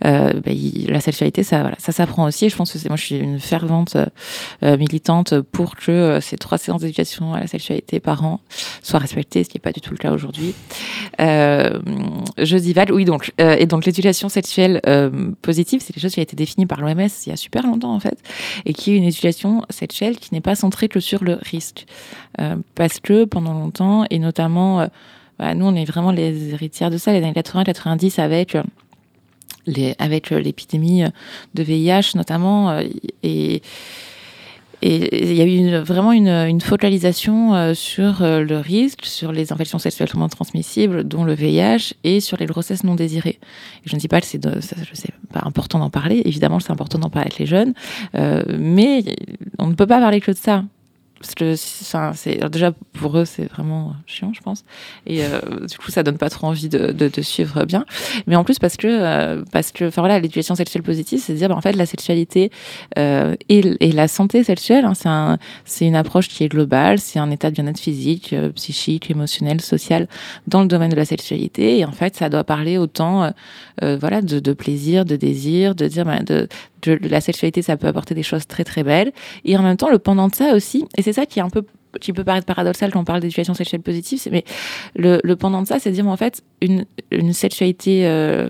[0.07, 2.47] euh, il- la sexualité ça, voilà, ça s'apprend aussi.
[2.47, 3.97] Et je pense que c'est, moi je suis une fervente
[4.63, 8.41] euh, militante pour que ces trois séances d'éducation à la sexualité par an
[8.83, 10.55] soient respectées, ce qui n'est pas du tout le cas aujourd'hui.
[11.19, 14.81] Je divague, oui donc, et donc l'éducation sexuelle
[15.43, 17.95] positive, c'est quelque chose qui a été défini par l'OMS il y a super longtemps
[17.95, 18.19] en fait,
[18.65, 21.87] et qui est une éducation sexuelle qui n'est pas centrée que sur le risque,
[22.41, 24.87] Euh, parce que pendant longtemps, et notamment, euh,
[25.39, 28.63] voilà, nous on est vraiment les héritières de ça, les années 80-90 avec euh,
[29.67, 31.05] les, avec l'épidémie
[31.55, 32.81] de VIH notamment,
[33.23, 33.63] et
[34.83, 39.05] et il y a eu une- vraiment une, une focalisation euh, sur euh, le risque,
[39.05, 43.39] sur les infections sexuellement transmissibles, dont le VIH, et sur les grossesses non désirées.
[43.85, 44.41] Je ne dis pas que c'est
[45.33, 46.23] pas important d'en parler.
[46.25, 47.75] Évidemment, c'est important d'en parler avec les jeunes,
[48.15, 49.05] euh, mais
[49.59, 50.65] on ne peut pas parler que de ça.
[51.21, 51.53] Parce que
[51.83, 52.13] enfin,
[52.49, 54.65] déjà pour eux c'est vraiment chiant je pense.
[55.07, 57.85] Et euh, du coup ça donne pas trop envie de, de, de suivre bien.
[58.27, 61.39] Mais en plus parce que euh, parce que enfin voilà l'éducation sexuelle positive c'est de
[61.39, 62.51] dire bah, en fait la sexualité
[62.99, 66.99] euh, et, et la santé sexuelle hein, c'est un c'est une approche qui est globale
[66.99, 70.09] c'est un état de bien-être physique euh, psychique émotionnel social
[70.47, 71.79] dans le domaine de la sexualité.
[71.79, 73.31] Et en fait ça doit parler autant euh,
[73.83, 76.49] euh, voilà de, de plaisir de désir de dire bah, de
[76.81, 79.13] que la sexualité, ça peut apporter des choses très très belles.
[79.45, 81.51] Et en même temps, le pendant de ça aussi, et c'est ça qui est un
[81.51, 81.65] peu
[82.01, 84.45] qui peut paraître paradoxal quand on parle d'éducation sexuelle positive, mais
[84.95, 88.49] le, le, pendant de ça, c'est dire en fait une, une sexualité euh,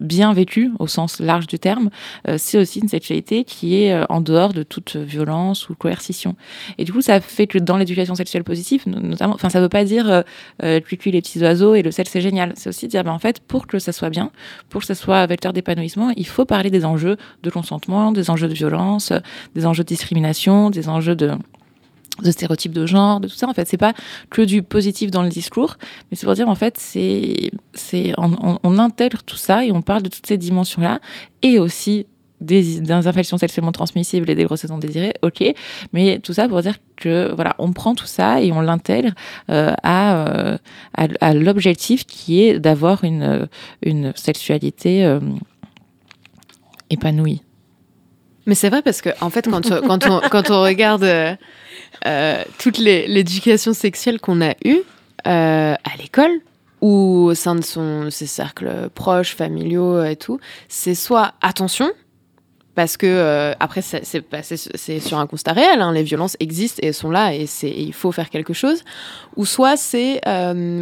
[0.00, 1.90] bien vécue au sens large du terme,
[2.28, 6.36] euh, c'est aussi une sexualité qui est euh, en dehors de toute violence ou coercition.
[6.78, 9.84] Et du coup, ça fait que dans l'éducation sexuelle positive, notamment, enfin, ça veut pas
[9.84, 10.24] dire
[10.62, 12.52] euh, cuicui les petits oiseaux et le sexe c'est génial.
[12.56, 14.30] C'est aussi dire, ben, en fait, pour que ça soit bien,
[14.68, 18.48] pour que ça soit vecteur d'épanouissement, il faut parler des enjeux de consentement, des enjeux
[18.48, 19.12] de violence,
[19.54, 21.32] des enjeux de discrimination, des enjeux de
[22.22, 23.48] de stéréotypes de genre, de tout ça.
[23.48, 23.94] En fait, c'est pas
[24.30, 25.76] que du positif dans le discours,
[26.10, 30.02] mais c'est pour dire en fait, c'est, c'est, on, intègre tout ça et on parle
[30.02, 31.00] de toutes ces dimensions-là
[31.42, 32.06] et aussi
[32.40, 35.42] des, infections sexuellement transmissibles et des grossesses non désirées, ok,
[35.92, 39.10] mais tout ça pour dire que voilà, on prend tout ça et on l'intègre
[39.50, 40.58] euh, à, euh,
[40.96, 43.48] à, à, l'objectif qui est d'avoir une,
[43.82, 45.20] une sexualité euh,
[46.90, 47.42] épanouie.
[48.46, 51.04] Mais c'est vrai parce que en fait, quand, quand, on, quand on regarde
[52.06, 54.80] euh, toute l'éducation sexuelle qu'on a eue
[55.26, 56.40] euh, à l'école
[56.80, 60.38] ou au sein de son, ses cercles proches, familiaux et tout,
[60.68, 61.90] c'est soit attention,
[62.76, 67.10] parce que euh, après c'est sur un constat réel, hein, les violences existent et sont
[67.10, 68.84] là et, il faut faire quelque chose,
[69.36, 70.20] ou soit c'est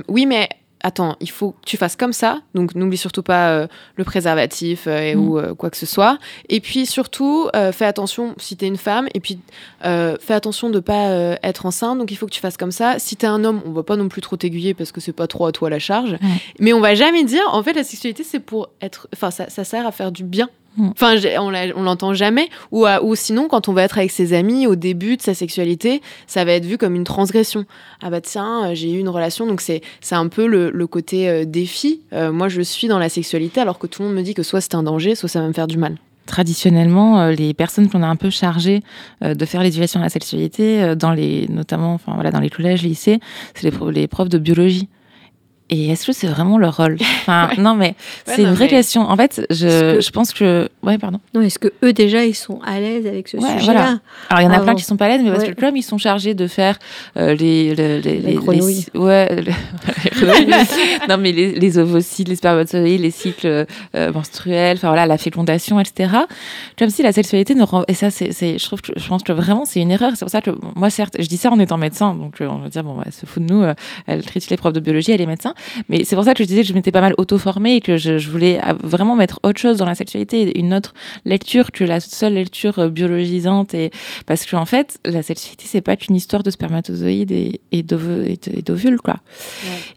[0.08, 0.50] oui mais
[0.86, 3.66] attends, il faut que tu fasses comme ça, donc n'oublie surtout pas euh,
[3.96, 5.18] le préservatif euh, Mm.
[5.28, 6.18] ou euh, quoi que ce soit.
[6.48, 9.38] Et puis surtout, fais attention si t'es une femme, et puis
[9.82, 12.98] fais attention de pas euh, être enceinte, donc il faut que tu fasses comme ça.
[12.98, 15.26] Si t'es un homme, on va pas non plus trop t'aiguiller parce que c'est pas
[15.26, 16.16] trop à toi la charge.
[16.60, 19.64] Mais on va jamais dire, en fait, la sexualité c'est pour être, enfin, ça, ça
[19.64, 20.48] sert à faire du bien.
[20.76, 20.88] Mm.
[20.90, 21.16] Enfin,
[21.76, 22.48] on l'entend jamais.
[22.72, 25.34] Ou, à- ou sinon, quand on va être avec ses amis au début de sa
[25.34, 27.64] sexualité, ça va être vu comme une transgression.
[28.02, 31.28] Ah bah tiens, euh, j'ai eu une relation, donc c'est un peu le, le côté
[31.28, 32.00] euh, défi.
[32.12, 34.42] Euh, moi, je suis dans la sexualité alors que tout le monde me dit que
[34.42, 35.96] soit c'est un danger, soit ça va me faire du mal.
[36.26, 38.82] traditionnellement, euh, les personnes qu'on a un peu chargées
[39.24, 42.50] euh, de faire l'éducation à la sexualité, euh, dans les, notamment, enfin voilà, dans les
[42.50, 43.20] collèges, lycées,
[43.54, 44.88] c'est les, les profs de biologie.
[45.68, 47.94] Et est-ce que c'est vraiment leur rôle Enfin, non, mais
[48.24, 49.02] c'est une vraie mais- question.
[49.02, 51.18] En fait, je, que- je pense que, ouais, pardon.
[51.34, 53.98] Non, est-ce que eux déjà ils sont à l'aise avec ce Ouais, sujet-là voilà.
[54.30, 54.78] Alors il y en a Ah plein bon.
[54.78, 56.78] qui sont pas à l'aise, mais parce que comme ils sont chargés de faire
[57.16, 58.86] euh, les, les, les, les- grenouilles.
[58.94, 59.28] les- ouais,
[61.08, 65.80] non mais les, les ovocytes, les spermatozoïdes, les cycles euh, menstruels, enfin voilà, la fécondation,
[65.80, 66.10] etc.
[66.78, 67.84] Comme si la sexualité ne rend...
[67.88, 70.12] et ça c'est, je trouve que je pense que vraiment c'est une erreur.
[70.14, 72.58] C'est pour ça que moi certes, je dis ça en étant médecin, donc euh, on
[72.58, 73.74] va dire bon, bah, elle se fout de nous, euh,
[74.06, 75.54] elle critique les profs de biologie, elle est médecin,
[75.88, 77.96] mais c'est pour ça que je disais que je m'étais pas mal auto-formée et que
[77.96, 80.94] je, je voulais vraiment mettre autre chose dans la sexualité, une autre
[81.24, 83.90] lecture que la seule lecture euh, biologisante et
[84.26, 89.16] parce qu'en fait la sexualité c'est pas qu'une histoire de spermatozoïdes et, d'ovules quoi.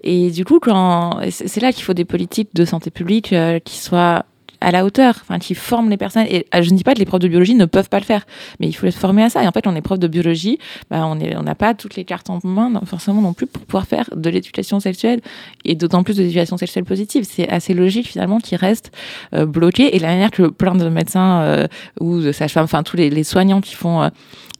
[0.03, 3.77] Et du coup quand c'est là qu'il faut des politiques de santé publique euh, qui
[3.77, 4.25] soient
[4.61, 6.25] à la hauteur, enfin qui forment les personnes.
[6.29, 8.05] Et euh, je ne dis pas que les profs de biologie ne peuvent pas le
[8.05, 8.25] faire,
[8.59, 9.43] mais il faut les former à ça.
[9.43, 12.29] Et en fait, on est prof de biologie, bah, on n'a pas toutes les cartes
[12.29, 15.21] en main, forcément non plus, pour pouvoir faire de l'éducation sexuelle
[15.65, 17.25] et d'autant plus de l'éducation sexuelle positive.
[17.29, 18.91] C'est assez logique finalement qu'ils restent
[19.33, 19.95] euh, bloqués.
[19.95, 21.67] Et la manière que plein de médecins euh,
[21.99, 24.09] ou de sages-femmes, enfin tous les, soignants qui font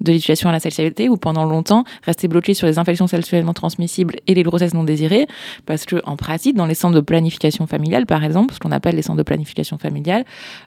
[0.02, 4.16] de l'éducation à la sexualité ou pendant longtemps rester bloqués sur les infections sexuellement transmissibles
[4.28, 5.28] et les grossesses non désirées
[5.66, 8.95] parce que en pratique dans les centres de planification familiale par exemple ce qu'on appelle
[8.95, 9.89] les centres de planification familiale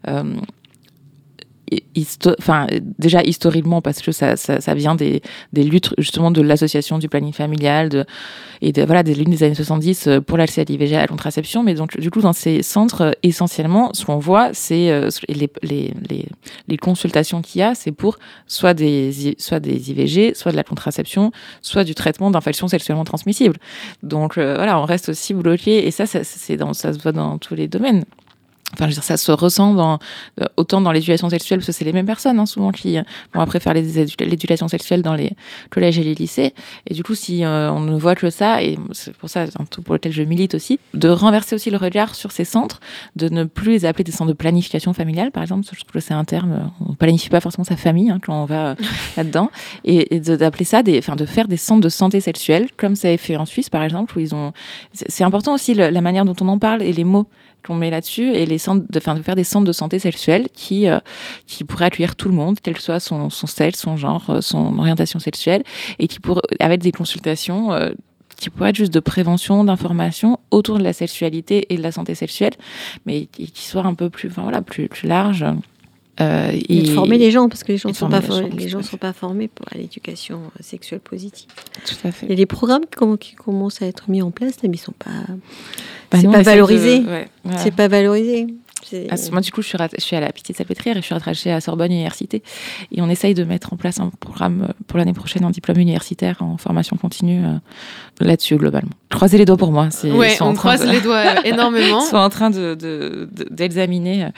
[0.09, 0.23] euh,
[1.95, 2.67] histo- enfin
[2.99, 7.33] déjà historiquement parce que ça, ça, vient des, des luttes justement de l'association du planning
[7.33, 8.07] familial
[8.61, 11.63] et voilà des luttes des années 70 euh, pour l'accès à l'IVG à la contraception
[11.63, 15.51] mais donc du coup dans ces centres euh, essentiellement ce qu'on voit c'est euh, les,
[15.63, 15.93] les,
[16.69, 20.65] les, consultations qu'il y a c'est pour soit des soit des IVG soit de la
[20.65, 23.57] contraception soit du traitement d'infections sexuellement transmissibles.
[24.03, 27.55] Donc euh, voilà on reste aussi bloqué et ça ça, ça se voit dans tous
[27.55, 28.05] les domaines
[28.75, 29.99] Enfin, je veux dire, ça se ressent dans,
[30.41, 33.03] euh, autant dans l'éducation sexuelle, parce que c'est les mêmes personnes, hein, souvent, qui euh,
[33.35, 35.33] vont après faire l'éducation sexuelle dans les
[35.71, 36.55] collèges et les lycées.
[36.87, 39.61] Et du coup, si euh, on ne voit que ça, et c'est pour ça, c'est
[39.61, 42.81] un truc pour lequel je milite aussi, de renverser aussi le regard sur ces centres,
[43.17, 46.01] de ne plus les appeler des centres de planification familiale, par exemple, je trouve que
[46.01, 48.75] c'est un terme, euh, on planifie pas forcément sa famille hein, quand on va euh,
[49.17, 49.51] là-dedans,
[49.85, 53.17] et, d'appeler ça des, enfin, de faire des centres de santé sexuelle, comme ça est
[53.17, 54.53] fait en Suisse, par exemple, où ils ont,
[54.93, 57.27] c'est c'est important aussi le- la manière dont on en parle et les mots
[57.65, 60.89] qu'on met là-dessus et les centres de, de faire des centres de santé sexuelle qui
[60.89, 60.99] euh,
[61.47, 64.41] qui pourraient accueillir tout le monde quel que soit son son sexe son genre euh,
[64.41, 65.63] son orientation sexuelle
[65.99, 67.91] et qui pourraient avec des consultations euh,
[68.37, 72.15] qui pourraient être juste de prévention d'information autour de la sexualité et de la santé
[72.15, 72.55] sexuelle
[73.07, 75.45] mais qui, qui soient un peu plus enfin voilà plus plus large
[76.21, 78.37] euh, Et de former les gens, parce que les gens ne sont, pas les for-
[78.37, 81.49] gens, les gens sont pas formés pour à l'éducation sexuelle positive.
[81.87, 84.21] tout à fait Il y a des programmes qui, comm- qui commencent à être mis
[84.23, 85.11] en place, mais ils sont pas.
[86.11, 86.99] Bah, c'est pas essaie de- valorisé.
[87.01, 87.59] ouais, voilà.
[87.59, 88.47] C'est pas valorisé.
[89.11, 91.15] Ah, moi, du coup, je suis, je suis à la Pitié Salpêtrière et je suis
[91.15, 92.43] rattachée à Sorbonne Université.
[92.91, 95.79] Et on essaye de mettre en place un programme euh, pour l'année prochaine en diplôme
[95.79, 97.59] universitaire en formation continue euh,
[98.21, 98.91] là-dessus, globalement.
[99.11, 99.89] Croisez les doigts pour moi.
[100.05, 102.01] Oui, on croise les doigts énormément.
[102.05, 104.29] Ils sont en train d'examiner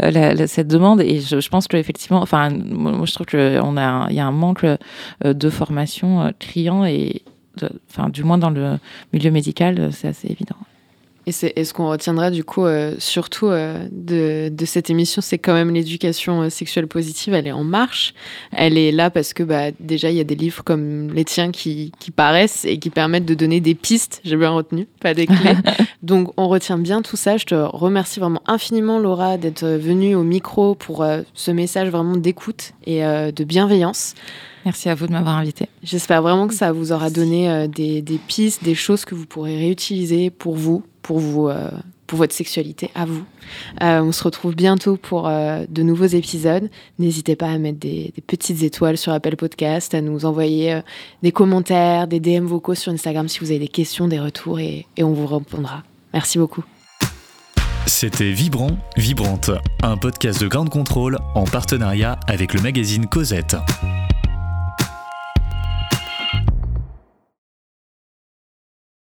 [0.00, 3.56] de, cette demande et je, pense qu'effectivement, enfin, moi, je trouve qu'il y
[4.20, 4.66] a un manque
[5.24, 7.22] de formation criant et,
[7.90, 8.78] enfin, du moins dans le
[9.12, 10.56] milieu médical, c'est assez évident.
[11.26, 15.38] Et, c'est, ce qu'on retiendra du coup euh, surtout euh, de, de, cette émission, c'est
[15.38, 18.14] quand même l'éducation euh, sexuelle positive, elle est en marche.
[18.50, 21.52] Elle est là parce que bah, déjà, il y a des livres comme les tiens
[21.52, 25.26] qui, qui paraissent et qui permettent de donner des pistes, j'ai bien retenu, pas des
[25.26, 25.56] clés.
[26.02, 27.36] Donc on retient bien tout ça.
[27.36, 32.72] Je te remercie vraiment infiniment Laura d'être venue au micro pour ce message vraiment d'écoute
[32.86, 34.14] et de bienveillance.
[34.64, 35.68] Merci à vous de m'avoir invité.
[35.82, 39.56] J'espère vraiment que ça vous aura donné euh, des, pistes, des choses que vous pourrez
[39.56, 41.70] réutiliser pour vous, pour vous, euh,
[42.06, 43.24] pour votre sexualité à vous.
[43.82, 46.70] Euh, on se retrouve bientôt pour de nouveaux épisodes.
[46.98, 50.80] N'hésitez pas à mettre des, petites étoiles sur Apple Podcast, à nous envoyer
[51.22, 54.86] des commentaires, des DM vocaux sur Instagram si vous avez des questions, des retours et,
[54.96, 55.82] et on vous répondra.
[56.12, 56.64] Merci beaucoup.
[57.86, 59.50] C'était Vibrant, Vibrante,
[59.82, 63.56] un podcast de grande contrôle en partenariat avec le magazine Cosette.